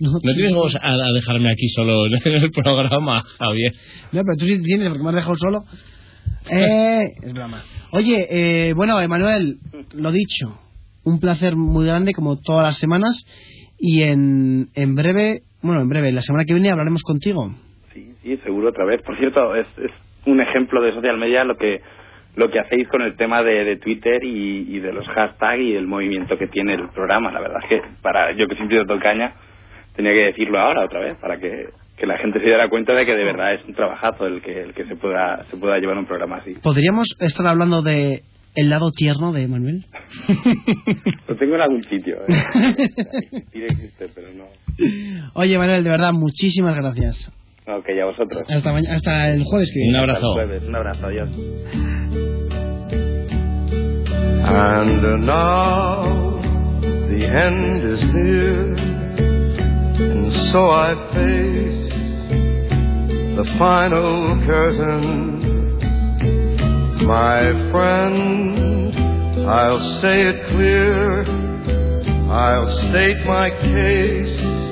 [0.00, 3.72] No, No tienes huevos a, a dejarme aquí solo en el programa, Javier.
[4.12, 5.58] No, pero tú sí tienes, porque me has dejado solo.
[6.50, 7.62] Eh, es broma.
[7.90, 8.26] Oye,
[8.68, 9.56] eh, bueno, Emanuel,
[9.94, 10.58] lo dicho,
[11.04, 13.24] un placer muy grande como todas las semanas
[13.78, 17.52] y en, en breve, bueno, en breve, la semana que viene hablaremos contigo.
[17.92, 19.02] Sí, sí, seguro otra vez.
[19.02, 19.90] Por cierto, es, es
[20.26, 21.80] un ejemplo de social media lo que
[22.34, 25.74] lo que hacéis con el tema de, de Twitter y, y de los hashtags y
[25.74, 27.30] el movimiento que tiene el programa.
[27.30, 29.32] La verdad es que para yo que siempre he caña
[29.94, 33.04] tenía que decirlo ahora otra vez para que, que la gente se diera cuenta de
[33.04, 35.98] que de verdad es un trabajazo el que el que se pueda se pueda llevar
[35.98, 36.54] un programa así.
[36.62, 38.22] ¿Podríamos estar hablando de
[38.54, 39.84] el lado tierno de Emanuel?
[41.26, 42.16] Lo tengo en algún sitio.
[42.16, 43.42] ¿eh?
[43.52, 44.44] Existe, pero no.
[45.34, 47.30] Oye, Emanuel, de verdad, muchísimas gracias.
[47.66, 48.44] Ok, a vosotros.
[48.50, 49.98] Hasta, mañana, hasta el jueves que Un viene.
[49.98, 50.32] Hasta el abrazo.
[50.34, 50.62] jueves.
[50.64, 51.28] Un abrazo, adiós.
[54.44, 56.40] And now
[57.08, 61.92] the end is near, and so I face
[63.36, 65.30] the final curtain.
[67.06, 68.94] My friend,
[69.48, 71.24] I'll say it clear,
[72.30, 74.71] I'll state my case, of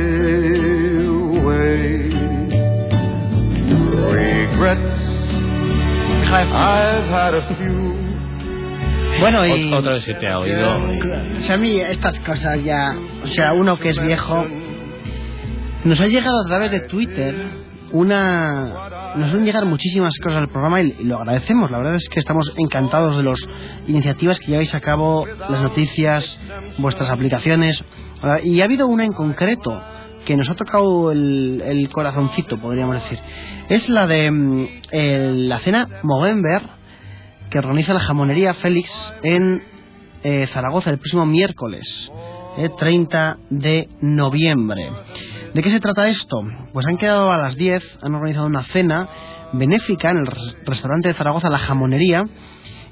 [6.33, 7.93] I've had a few.
[9.19, 9.69] Bueno, y...
[9.69, 10.77] Ot- Otra vez se te ha oído.
[11.37, 12.95] O sea, a mí estas cosas ya...
[13.23, 14.45] O sea, uno que es viejo...
[15.83, 17.35] Nos ha llegado a través de Twitter
[17.91, 18.87] una...
[19.17, 21.69] Nos han llegado muchísimas cosas al programa y, y lo agradecemos.
[21.69, 23.39] La verdad es que estamos encantados de las
[23.87, 26.39] iniciativas que lleváis a cabo, las noticias,
[26.77, 27.83] vuestras aplicaciones.
[28.23, 29.81] Ah, Y ha habido una en concreto
[30.25, 33.19] que nos ha tocado el, el corazoncito, podríamos decir.
[33.69, 34.67] Es la de mm,
[35.47, 36.61] la cena Movember
[37.49, 38.89] que organiza la jamonería Félix
[39.23, 39.63] en
[40.23, 42.11] eh, Zaragoza el próximo miércoles,
[42.57, 44.89] eh, 30 de noviembre.
[45.53, 46.37] ¿De qué se trata esto?
[46.71, 49.09] Pues han quedado a las 10, han organizado una cena
[49.53, 52.27] benéfica en el res- restaurante de Zaragoza, la jamonería,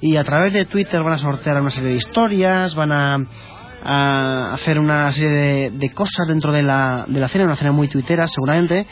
[0.01, 3.25] y a través de Twitter van a sortear una serie de historias, van a,
[3.83, 7.71] a hacer una serie de, de cosas dentro de la, de la cena, una cena
[7.71, 8.85] muy tuitera seguramente,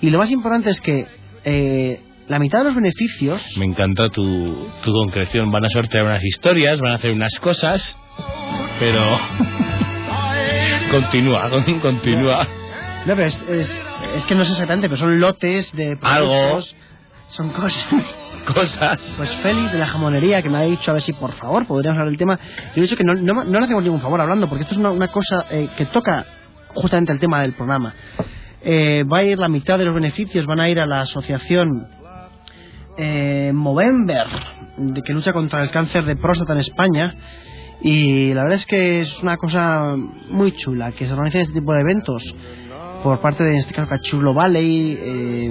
[0.00, 1.06] y lo más importante es que
[1.44, 5.50] eh, la mitad de los beneficios Me encanta tu, tu concreción.
[5.50, 7.96] Van a sortear unas historias, van a hacer unas cosas,
[8.78, 9.00] pero...
[10.90, 12.46] continúa, con- continúa.
[13.06, 13.70] No, pero es, es,
[14.16, 16.60] es que no sé exactamente, pero son lotes de Algo.
[17.28, 17.86] Son cosas.
[18.54, 18.98] Cosas.
[19.18, 21.98] Pues Félix de la jamonería que me ha dicho a ver si por favor podríamos
[21.98, 22.38] hablar del tema.
[22.74, 24.78] Yo he dicho que no, no, no le hacemos ningún favor hablando, porque esto es
[24.78, 26.24] una, una cosa eh, que toca
[26.72, 27.92] justamente el tema del programa.
[28.62, 31.88] Eh, va a ir la mitad de los beneficios, van a ir a la asociación
[32.96, 34.26] eh, Movember,
[34.78, 37.14] de que lucha contra el cáncer de próstata en España.
[37.82, 39.94] Y la verdad es que es una cosa
[40.30, 42.24] muy chula que se organicen este tipo de eventos
[43.02, 45.50] por parte de, en este caso, Cachulo Valley, eh,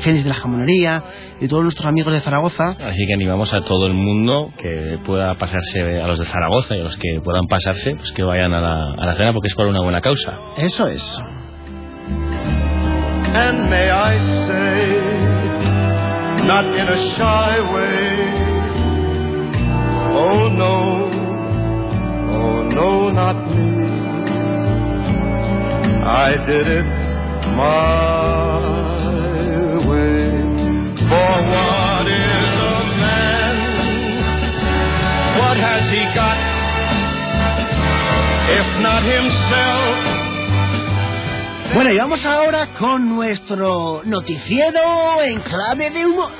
[0.00, 1.02] Félix de la Jamonería
[1.40, 2.76] y todos nuestros amigos de Zaragoza.
[2.80, 6.80] Así que animamos a todo el mundo que pueda pasarse, a los de Zaragoza y
[6.80, 9.54] a los que puedan pasarse, pues que vayan a la, a la cena porque es
[9.54, 10.38] por una buena causa.
[10.56, 11.02] Eso es.
[13.32, 14.98] And may I say,
[16.46, 18.16] not in a shy way,
[20.16, 20.74] oh no,
[22.32, 23.70] oh no, not me.
[26.02, 26.86] I did it
[27.54, 28.49] my
[41.72, 46.30] Bueno, y vamos ahora con nuestro noticiero en clave de humor.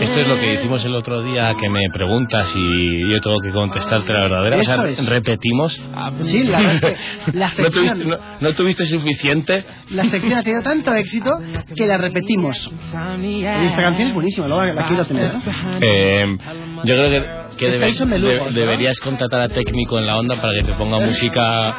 [0.00, 3.50] Esto es lo que hicimos el otro día que me preguntas y yo tengo que
[3.50, 4.56] contestarte la verdadera.
[4.58, 5.08] o sea, es.
[5.08, 5.80] repetimos.
[6.22, 6.60] Sí, la
[7.32, 9.64] la ¿No, tuviste, sección, no, no tuviste suficiente?
[9.90, 11.30] la sección ha tenido tanto éxito
[11.76, 12.70] que la repetimos.
[13.20, 15.32] Y esta canción es buenísima, luego la quiero tener.
[15.80, 16.36] Eh,
[16.84, 17.10] yo creo
[17.56, 21.76] que, que deberías contratar a técnico en la onda para que te ponga música,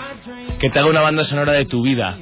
[0.59, 2.17] que te haga una banda sonora de tu vida.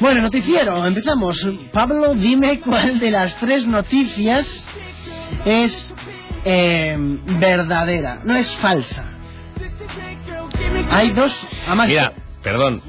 [0.00, 1.46] Bueno, noticiero, empezamos.
[1.72, 4.46] Pablo, dime cuál de las tres noticias
[5.44, 5.94] es
[6.44, 6.96] eh,
[7.38, 9.04] verdadera, no es falsa.
[10.90, 11.32] Hay dos,
[11.66, 12.82] además, Mira, perdón,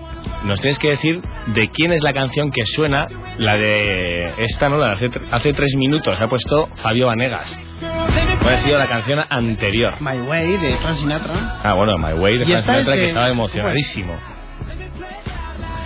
[0.45, 3.07] nos tienes que decir de quién es la canción que suena,
[3.37, 4.77] la de esta, ¿no?
[4.77, 7.59] La de hace, hace tres minutos, ha puesto Fabio Vanegas.
[8.41, 9.95] ¿Cuál ha sido la canción anterior?
[9.99, 11.59] My Way de Frank Sinatra.
[11.61, 14.15] Ah, bueno, My Way de Frank Sinatra, que estaba emocionadísimo.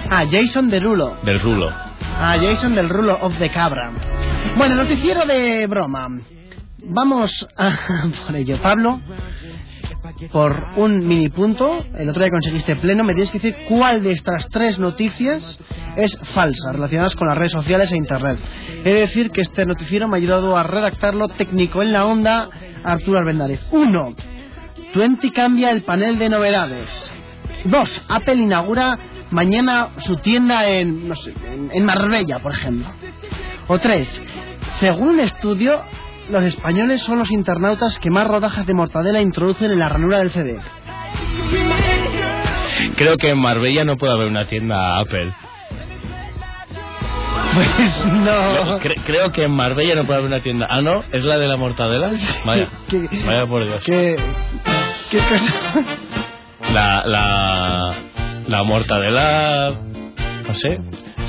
[0.09, 1.17] Ah, Jason Derulo.
[1.23, 1.69] Del rulo.
[2.17, 3.91] Ah, Jason del Rulo of the Cabra.
[4.57, 6.07] Bueno, noticiero de broma.
[6.83, 7.71] Vamos a
[8.25, 8.61] por ello.
[8.61, 9.01] Pablo,
[10.31, 14.11] por un mini punto, el otro día conseguiste pleno, me tienes que decir cuál de
[14.11, 15.59] estas tres noticias
[15.97, 18.39] es falsa, relacionadas con las redes sociales e internet.
[18.85, 22.49] He de decir que este noticiero me ha ayudado a redactarlo técnico en la onda
[22.83, 23.59] Arturo Arbendáriz.
[23.71, 24.15] Uno,
[24.93, 26.89] Twenty cambia el panel de novedades.
[27.65, 28.97] Dos, Apple inaugura
[29.35, 32.87] mañana su tienda en, no sé, en, en Marbella, por ejemplo.
[33.67, 34.07] O tres,
[34.79, 35.81] según un estudio,
[36.29, 40.31] los españoles son los internautas que más rodajas de mortadela introducen en la ranura del
[40.31, 40.59] CD.
[42.95, 45.33] Creo que en Marbella no puede haber una tienda Apple.
[47.53, 47.67] Pues
[48.11, 48.79] no.
[48.79, 50.67] Cre- creo que en Marbella no puede haber una tienda.
[50.69, 52.09] Ah, no, es la de la mortadela.
[52.45, 53.83] Vaya, ¿Qué- vaya por Dios.
[53.85, 54.17] ¿Qué,
[55.09, 55.53] qué cosa?
[56.73, 57.95] La, la,
[58.47, 59.73] la mortadela,
[60.47, 60.79] no sé,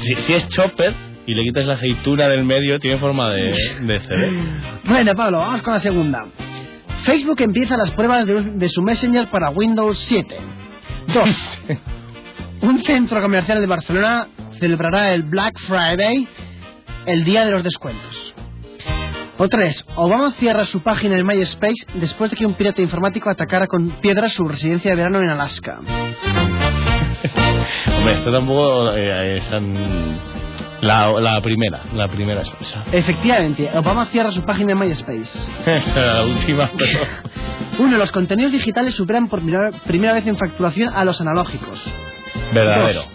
[0.03, 0.95] si, si es chopper
[1.27, 4.31] y le quitas la aceituna del medio, tiene forma de, de CD.
[4.85, 6.27] Bueno, Pablo, vamos con la segunda.
[7.03, 10.37] Facebook empieza las pruebas de, su Messenger para Windows 7.
[11.13, 11.59] Dos.
[12.63, 16.27] Un centro comercial de Barcelona celebrará el Black Friday
[17.07, 18.35] el día de los descuentos.
[19.39, 23.67] Otra es, Obama cierra su página en MySpace después de que un pirata informático atacara
[23.67, 25.81] con piedras su residencia de verano en Alaska.
[27.97, 30.19] Hombre, esto tampoco eh, es tan...
[30.83, 32.85] La, la primera, la primera es esa.
[32.93, 35.31] Efectivamente, Obama cierra su página en MySpace.
[35.67, 37.01] Esa era la última, pero...
[37.79, 41.83] Uno, los contenidos digitales superan por primera, primera vez en facturación a los analógicos.
[42.53, 43.01] Verdadero.
[43.01, 43.09] Dos,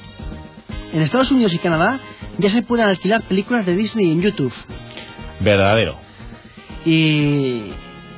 [0.93, 1.99] en Estados Unidos y Canadá
[2.37, 4.53] ya se pueden alquilar películas de Disney en YouTube.
[5.39, 5.97] Verdadero.
[6.85, 7.71] Y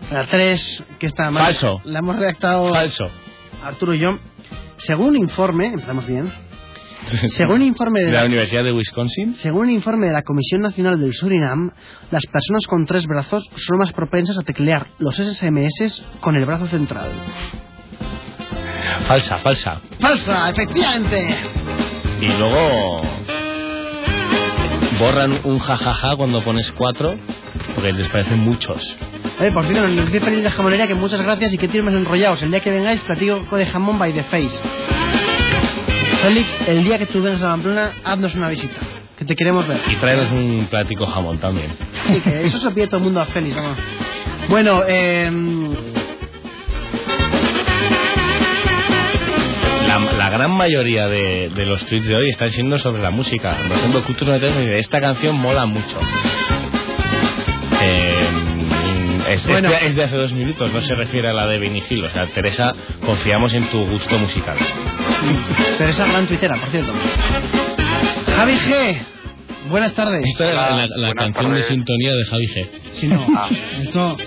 [0.10, 1.82] la 3, que está mal, Falso.
[1.84, 3.10] la hemos redactado Falso.
[3.64, 4.20] Arturo y yo.
[4.86, 6.32] Según un informe, empezamos bien,
[7.36, 9.36] según un informe de la la, Universidad de Wisconsin.
[9.36, 11.72] según un informe de la Comisión Nacional del Surinam,
[12.12, 16.68] las personas con tres brazos son más propensas a teclear los SMS con el brazo
[16.68, 17.12] central.
[19.08, 19.82] Falsa, falsa.
[20.00, 20.50] ¡Falsa!
[20.50, 21.36] ¡Efectivamente!
[22.22, 23.02] Y luego
[25.00, 27.18] borran un jajaja cuando pones cuatro
[27.76, 28.96] porque les parecen muchos.
[29.40, 31.94] Eh, por cierto, nos dice Feliz de Jamonería que muchas gracias y que tienen más
[31.96, 32.42] enrollados.
[32.44, 34.60] El día que vengáis, platico de jamón by the face.
[36.22, 38.76] Félix, el día que tú vengas a Pamplona, haznos una visita.
[39.18, 39.80] Que te queremos ver.
[39.92, 41.76] Y traeros un platico jamón también.
[42.08, 43.78] Sí, que eso se pide todo el mundo a Félix, vamos.
[44.50, 45.32] Bueno, eh,
[49.88, 53.58] La, la gran mayoría de, de los tweets de hoy están siendo sobre la música.
[53.68, 56.00] Por ejemplo, me dice, esta canción mola mucho.
[57.86, 59.70] Eh, es, Bueno.
[59.72, 62.04] es de, es de hace dos minutos, no se refiere a la de Hill.
[62.06, 62.74] O sea, Teresa,
[63.06, 64.58] confiamos en tu gusto musical.
[65.78, 66.94] Teresa Gran Twittera, por cierto.
[68.36, 68.98] Javi G,
[69.70, 70.24] buenas tardes.
[70.26, 71.68] Esta era la, la- la buenas canción tardes.
[71.68, 72.68] de sintonía de Javi G.
[72.94, 73.26] Si no,
[73.82, 74.18] esto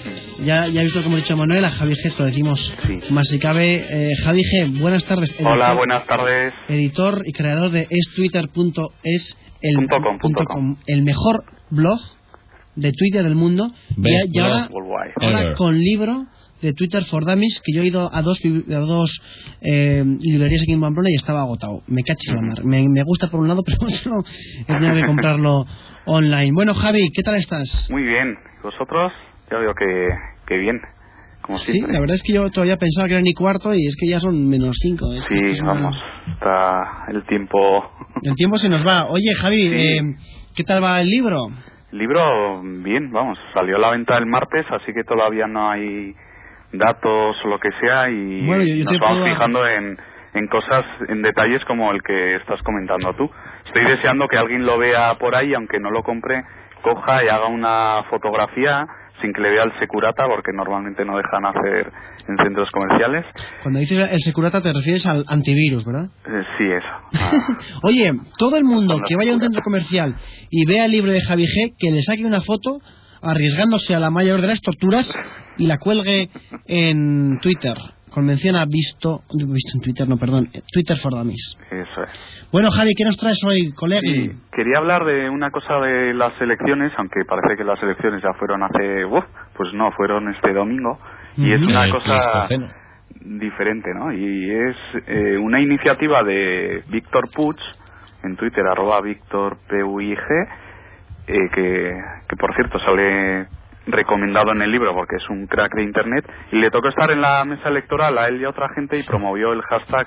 [0.45, 2.75] ya, ya he visto como he dicho a Manuel, a Javi G esto lo decimos
[2.87, 2.99] Sí.
[3.11, 3.87] más si cabe.
[3.89, 5.35] Eh, Javi G, buenas tardes.
[5.41, 6.53] Hola, Editor- buenas tardes.
[6.69, 11.99] editor y creador de estwitter.es, el, Punto com, punto com, el mejor blog
[12.77, 13.71] de Twitter del mundo.
[13.97, 14.69] Y, Best y ahora,
[15.21, 16.27] ahora con libro
[16.63, 19.21] de Twitter for Dummies, que yo he ido a dos, a dos
[19.61, 21.83] eh, librerías aquí en Pamplona y estaba agotado.
[21.87, 22.65] Me cachis la mar.
[22.65, 24.23] Me, me gusta por un lado, pero solo
[24.61, 25.67] he tenido que comprarlo
[26.07, 26.53] online.
[26.55, 27.89] Bueno, Javi, ¿qué tal estás?
[27.91, 28.35] Muy bien.
[28.61, 29.13] ¿Y ¿Vosotros?
[29.51, 30.09] Ya veo que,
[30.49, 30.81] que bien.
[31.43, 31.93] Como Sí, siempre.
[31.95, 34.19] la verdad es que yo todavía pensaba que era ni cuarto y es que ya
[34.19, 35.13] son menos cinco.
[35.13, 35.95] Es Sí, es una- vamos.
[36.33, 37.59] Está el tiempo.
[38.23, 39.07] El tiempo se nos va.
[39.11, 39.75] Oye, Javi, Sí.
[39.75, 40.01] eh,
[40.57, 41.39] ¿qué tal va el libro?
[41.93, 43.39] Libro, bien, vamos.
[43.55, 46.15] Salió a la venta el martes, así que todavía no hay
[46.73, 48.09] datos o lo que sea.
[48.11, 49.97] Y Bueno, yo- yo nos vamos puedo- fijando en,
[50.35, 53.31] en cosas, en detalles como el que estás comentando tú.
[53.67, 56.43] Estoy deseando que alguien lo vea por ahí, aunque no lo compre,
[56.83, 58.87] coja y haga una fotografía
[59.21, 61.93] sin que le vea el securata, porque normalmente no dejan hacer
[62.29, 63.25] en centros comerciales.
[63.63, 66.07] Cuando dices el securata te refieres al antivirus, ¿verdad?
[66.27, 66.87] Eh, sí, eso.
[67.19, 70.17] Ah, Oye, todo el mundo que vaya a un centro comercial
[70.51, 72.79] y vea el libro de Javi G, que le saque una foto
[73.23, 75.13] arriesgándose a la mayor de las torturas
[75.57, 76.29] y la cuelgue
[76.67, 77.77] en Twitter.
[78.17, 81.59] Convención ha visto, visto en Twitter, no, perdón, Twitter for Dummies.
[81.71, 82.49] eso es.
[82.51, 84.01] Bueno, Javi, ¿qué nos traes hoy, colega?
[84.01, 88.33] Sí, quería hablar de una cosa de las elecciones, aunque parece que las elecciones ya
[88.39, 89.23] fueron hace, uf,
[89.55, 90.99] pues no, fueron este domingo,
[91.37, 92.49] y es una cosa
[93.21, 94.11] diferente, ¿no?
[94.11, 94.77] Y es
[95.09, 97.59] eh, una iniciativa de Víctor Puig,
[98.25, 100.19] en Twitter, arroba Víctor PUIG,
[101.27, 101.93] eh, que,
[102.31, 103.45] que por cierto sale
[103.87, 107.21] recomendado en el libro porque es un crack de internet, y le tocó estar en
[107.21, 110.07] la mesa electoral a él y a otra gente y promovió el hashtag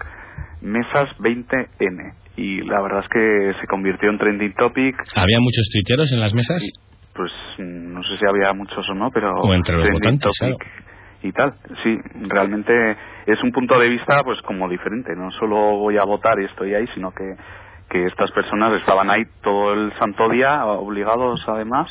[0.62, 2.14] Mesas20N.
[2.36, 6.34] Y la verdad es que se convirtió en trending topic, ¿Había muchos tuiteros en las
[6.34, 6.64] mesas?
[7.16, 10.32] pues mm, no sé si había muchos o no, pero O entre los trending votantes,
[10.40, 10.90] topic
[11.22, 11.54] y tal.
[11.84, 11.98] Sí,
[12.30, 12.72] realmente
[13.26, 15.14] es un punto de vista pues como diferente.
[15.18, 17.36] No solo voy a votar y estoy ahí, sino que
[17.90, 21.90] que estas personas estaban ahí todo el santo día, obligados además.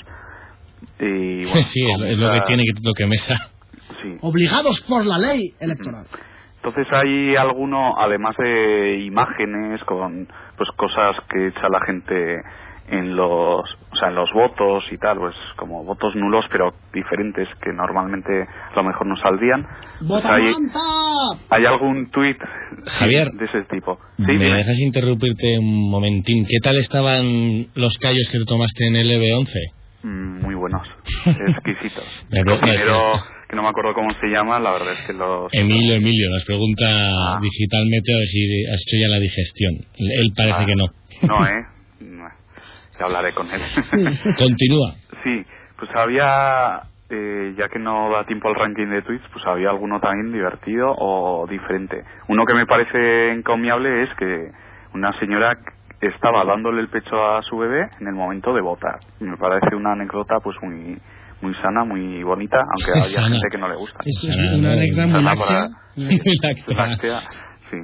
[1.00, 3.34] Y bueno, sí, es, es lo que tiene que toque mesa.
[4.02, 4.16] sí.
[4.20, 6.06] Obligados por la ley electoral.
[6.56, 10.26] Entonces hay alguno, además de imágenes con
[10.56, 12.36] pues cosas que echa la gente
[12.88, 17.46] en los, o sea, en los votos y tal, pues como votos nulos pero diferentes
[17.62, 19.64] que normalmente a lo mejor no saldrían.
[20.08, 20.52] Pues hay,
[21.50, 22.36] hay algún tuit
[22.86, 23.98] Javier, de ese tipo.
[24.16, 24.56] Sí, ¿Me dime.
[24.56, 26.44] dejas interrumpirte un momentín?
[26.48, 29.52] ¿Qué tal estaban los callos que te tomaste en el EV11?
[30.02, 30.86] Muy buenos,
[31.26, 32.04] exquisitos.
[32.44, 33.14] Cocinero,
[33.48, 35.48] que no me acuerdo cómo se llama, la verdad es que los...
[35.52, 37.38] Emilio, Emilio, nos pregunta Ah.
[37.42, 39.74] Digital Meteo a ver si has hecho ya la digestión.
[39.98, 40.84] Él parece Ah, que no.
[41.22, 41.66] No, ¿eh?
[42.98, 43.60] Ya hablaré con él.
[44.36, 44.94] Continúa.
[45.22, 45.44] Sí,
[45.78, 46.80] pues había,
[47.10, 50.94] eh, ya que no da tiempo al ranking de tweets, pues había alguno también divertido
[50.98, 52.02] o diferente.
[52.28, 54.50] Uno que me parece encomiable es que
[54.94, 55.56] una señora
[56.00, 58.98] estaba dándole el pecho a su bebé en el momento de votar.
[59.20, 60.98] Me parece una anécdota pues muy
[61.40, 63.28] muy sana, muy bonita, aunque haya Sana.
[63.28, 63.98] gente que no le gusta.
[64.04, 65.68] Es, es Sana, una anécdota muy sana láctea.
[66.42, 66.86] Láctea.
[66.86, 67.20] Láctea,
[67.70, 67.78] sí.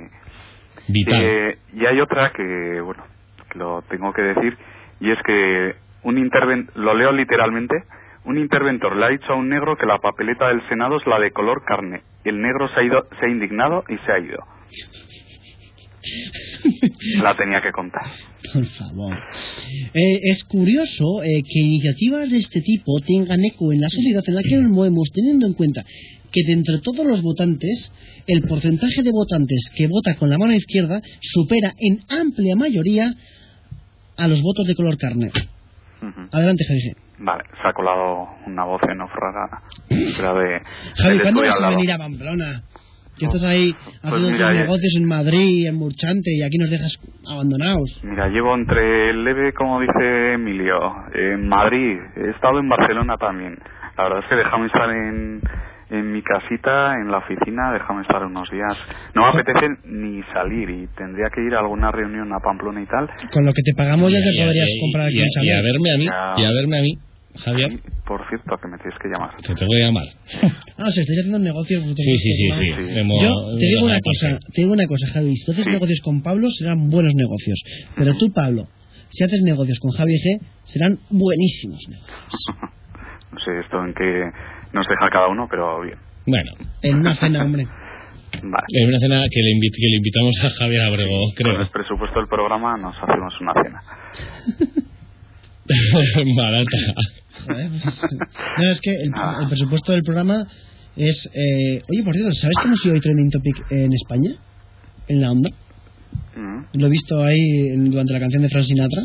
[0.89, 1.23] Vital.
[1.23, 3.05] Eh, y hay otra que, bueno,
[3.51, 4.59] que lo tengo que decir,
[5.01, 7.77] y es que un interven lo leo literalmente,
[8.25, 11.19] un interventor le ha dicho a un negro que la papeleta del Senado es la
[11.19, 12.03] de color carne.
[12.25, 14.39] El negro se ha, ido, se ha indignado y se ha ido.
[17.23, 18.03] La tenía que contar.
[18.53, 19.17] Por favor.
[19.95, 24.35] Eh, es curioso eh, que iniciativas de este tipo tengan eco en la sociedad en
[24.35, 25.85] la que nos movemos, teniendo en cuenta
[26.31, 27.93] que de entre todos los votantes,
[28.27, 33.13] el porcentaje de votantes que vota con la mano izquierda supera en amplia mayoría
[34.17, 35.31] a los votos de color carne.
[36.33, 37.05] Adelante, Javi.
[37.19, 39.63] Vale, se ha colado una voz en off rara.
[40.97, 42.63] Javi, ¿cuándo vas a venir a Pamplona?
[43.19, 43.71] Que estás ahí
[44.03, 44.61] haciendo mira, tus eh.
[44.62, 46.99] negocios en Madrid, en Murchante, y aquí nos dejas
[47.31, 48.01] abandonados.
[48.03, 50.77] Mira, llevo entre el leve, como dice Emilio,
[51.15, 53.57] en Madrid, he estado en Barcelona también.
[53.97, 55.41] La verdad es que déjame estar en,
[55.91, 58.75] en mi casita, en la oficina, déjame estar unos días.
[59.15, 62.87] No me apetece ni salir y tendría que ir a alguna reunión a Pamplona y
[62.87, 63.07] tal.
[63.31, 65.91] Con lo que te pagamos ya te podrías y- comprar aquí y y a verme
[65.95, 66.35] a mí, Ya.
[66.37, 66.99] y a verme a mí,
[67.37, 69.35] Javier, por cierto, que me tienes que llamar.
[69.43, 70.05] te tengo que llamar.
[70.78, 72.05] Ah, o sea, estáis haciendo negocios vosotros.
[72.05, 72.66] Sí, sí, sí, sí.
[72.78, 72.99] Sí.
[72.99, 74.47] Hemos- Yo te digo una cosa, parte.
[74.53, 75.37] te digo una cosa, Javi.
[75.37, 75.70] Si tú haces Sí.
[75.70, 77.62] negocios con Pablo, serán buenos negocios.
[77.97, 78.66] Pero tú, Pablo,
[79.11, 82.20] si haces negocios con Javi G, serán buenísimos negocios.
[83.35, 84.30] No sé esto en qué
[84.72, 85.99] nos deja cada uno, pero bien.
[86.26, 87.66] Bueno, En una cena, hombre.
[88.43, 88.66] Vale.
[88.68, 91.61] es una cena que le, invi- que le invitamos a Javier Abrego, Con creo.
[91.62, 93.80] el presupuesto del programa nos hacemos una cena.
[96.37, 96.76] Barata.
[97.49, 100.47] No, es que el, el presupuesto del programa
[100.97, 101.28] es...
[101.34, 104.30] eh, Oye, por cierto, ¿sabes cómo sido hoy Trending Topic en España?
[105.09, 105.51] En la onda.
[106.36, 109.03] Mm, Lo he visto ahí en- durante la canción de Frank Sinatra.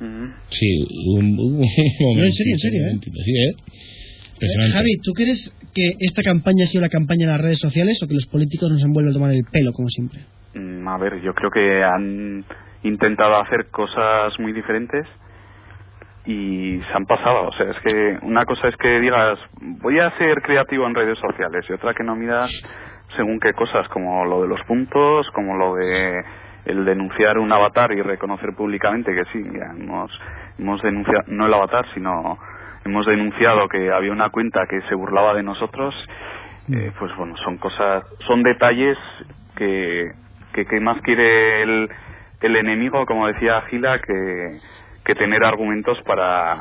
[0.00, 0.26] mm.
[0.50, 0.86] Sí,
[1.16, 2.98] un, un momentito, en serio, en serio, ¿eh?
[3.24, 4.70] Sí, ¿eh?
[4.72, 8.06] Javi, ¿tú crees que esta campaña ha sido la campaña en las redes sociales o
[8.06, 10.20] que los políticos nos han vuelto a tomar el pelo, como siempre?
[10.54, 12.44] Mm, A ver, yo creo que han
[12.82, 15.06] intentado hacer cosas muy diferentes
[16.26, 17.48] y se han pasado.
[17.48, 21.18] O sea, es que una cosa es que digas, voy a ser creativo en redes
[21.18, 22.50] sociales y otra que no miras
[23.14, 26.24] según qué cosas, como lo de los puntos, como lo de
[26.66, 30.10] el denunciar un avatar y reconocer públicamente que sí, ya hemos,
[30.58, 32.38] hemos denunciado, no el avatar, sino
[32.84, 35.94] hemos denunciado que había una cuenta que se burlaba de nosotros,
[36.72, 38.98] eh, pues bueno, son cosas, son detalles
[39.56, 40.10] que,
[40.52, 41.88] que, que más quiere el,
[42.40, 44.58] el enemigo, como decía Gila, que,
[45.06, 46.56] que tener argumentos para,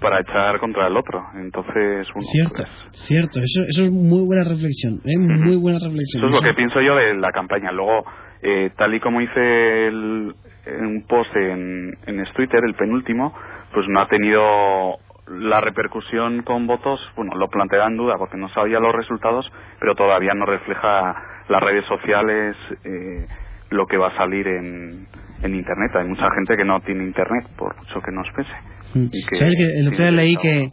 [0.00, 1.24] para echar contra el otro.
[1.34, 5.18] Entonces, Cierto, pues, cierto, eso, eso es muy buena reflexión, ¿eh?
[5.18, 6.22] muy buena reflexión.
[6.22, 7.72] eso es lo que pienso yo de la campaña.
[7.72, 8.04] Luego,
[8.42, 10.34] eh, tal y como hice el,
[10.66, 13.34] en un post en, en Twitter, el penúltimo,
[13.72, 18.50] pues no ha tenido la repercusión con votos, bueno, lo plantea en duda porque no
[18.50, 19.50] sabía los resultados,
[19.80, 21.14] pero todavía no refleja
[21.48, 23.24] las redes sociales eh,
[23.70, 25.06] lo que va a salir en,
[25.44, 25.92] en Internet.
[25.94, 28.98] Hay mucha gente que no tiene Internet, por mucho que nos pese.
[28.98, 29.10] Mm.
[29.28, 30.70] Que ¿Sabes que el otro día leí que,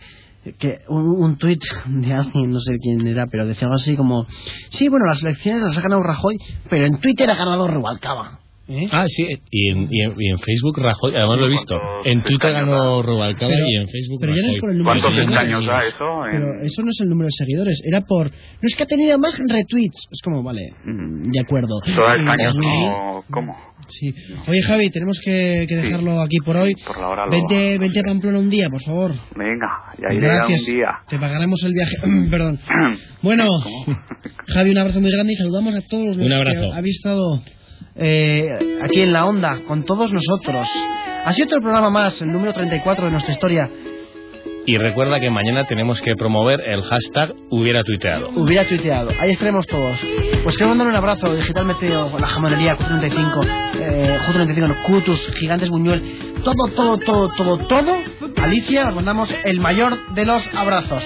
[0.57, 4.25] que un, un tuit de alguien, no sé quién era, pero decía algo así como,
[4.69, 6.37] sí, bueno, las elecciones las ha ganado Rajoy,
[6.69, 8.40] pero en Twitter ha ganado Rubalcaba.
[8.67, 8.87] ¿Eh?
[8.91, 11.75] Ah, sí, y en, y en, y en Facebook Rajoy, además lo he visto.
[11.77, 13.01] ¿Cuántos En Twitter ganó?
[13.01, 14.61] Rubalcaba y en Facebook pero ya no es Rajoy.
[14.61, 15.47] por el número ¿Cuántos de seguidores.
[15.49, 16.25] escaños da eso?
[16.27, 18.27] En- Pero eso no es el número de seguidores, era por...
[18.31, 20.07] No es que ha tenido más retweets.
[20.11, 21.31] Es como, vale, Ujú.
[21.31, 21.79] de acuerdo.
[21.95, 23.57] ¿Toda y- como, cómo?
[23.89, 24.13] Sí.
[24.47, 26.73] Oye, Javi, tenemos que, que dejarlo aquí por hoy.
[26.87, 29.11] Por la hora lo- Vente, vente a Pamplona un día, por favor.
[29.35, 29.67] Venga,
[30.01, 30.61] ya iré Gracias.
[30.69, 30.87] un día.
[31.09, 31.97] Te pagaremos el viaje.
[32.31, 32.57] Perdón.
[33.21, 33.49] Bueno,
[34.47, 36.61] Javi, un abrazo muy grande y saludamos a todos los Un abrazo.
[36.71, 37.41] que habéis estado
[37.95, 40.67] eh, aquí en la onda con todos nosotros.
[41.25, 43.69] Ha sido otro programa más, el número 34 de nuestra historia.
[44.65, 48.29] Y recuerda que mañana tenemos que promover el hashtag hubiera tuiteado.
[48.35, 49.09] Hubiera tuiteado.
[49.19, 49.99] Ahí estaremos todos.
[50.43, 55.69] Pues quiero mandar un abrazo, Digital Meteo, la jamonería, Q35, eh, Q35, no, Cutus, Gigantes
[55.69, 57.97] Buñuel, todo, todo, todo, todo, todo.
[58.37, 61.03] Alicia, os mandamos el mayor de los abrazos.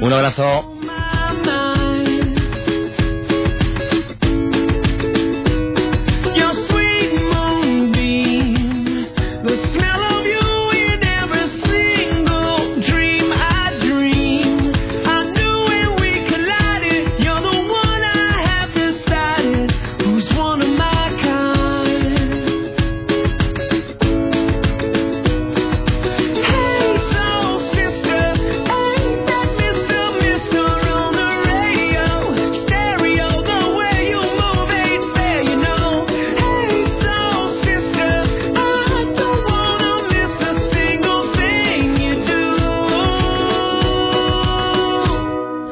[0.00, 1.73] Un abrazo.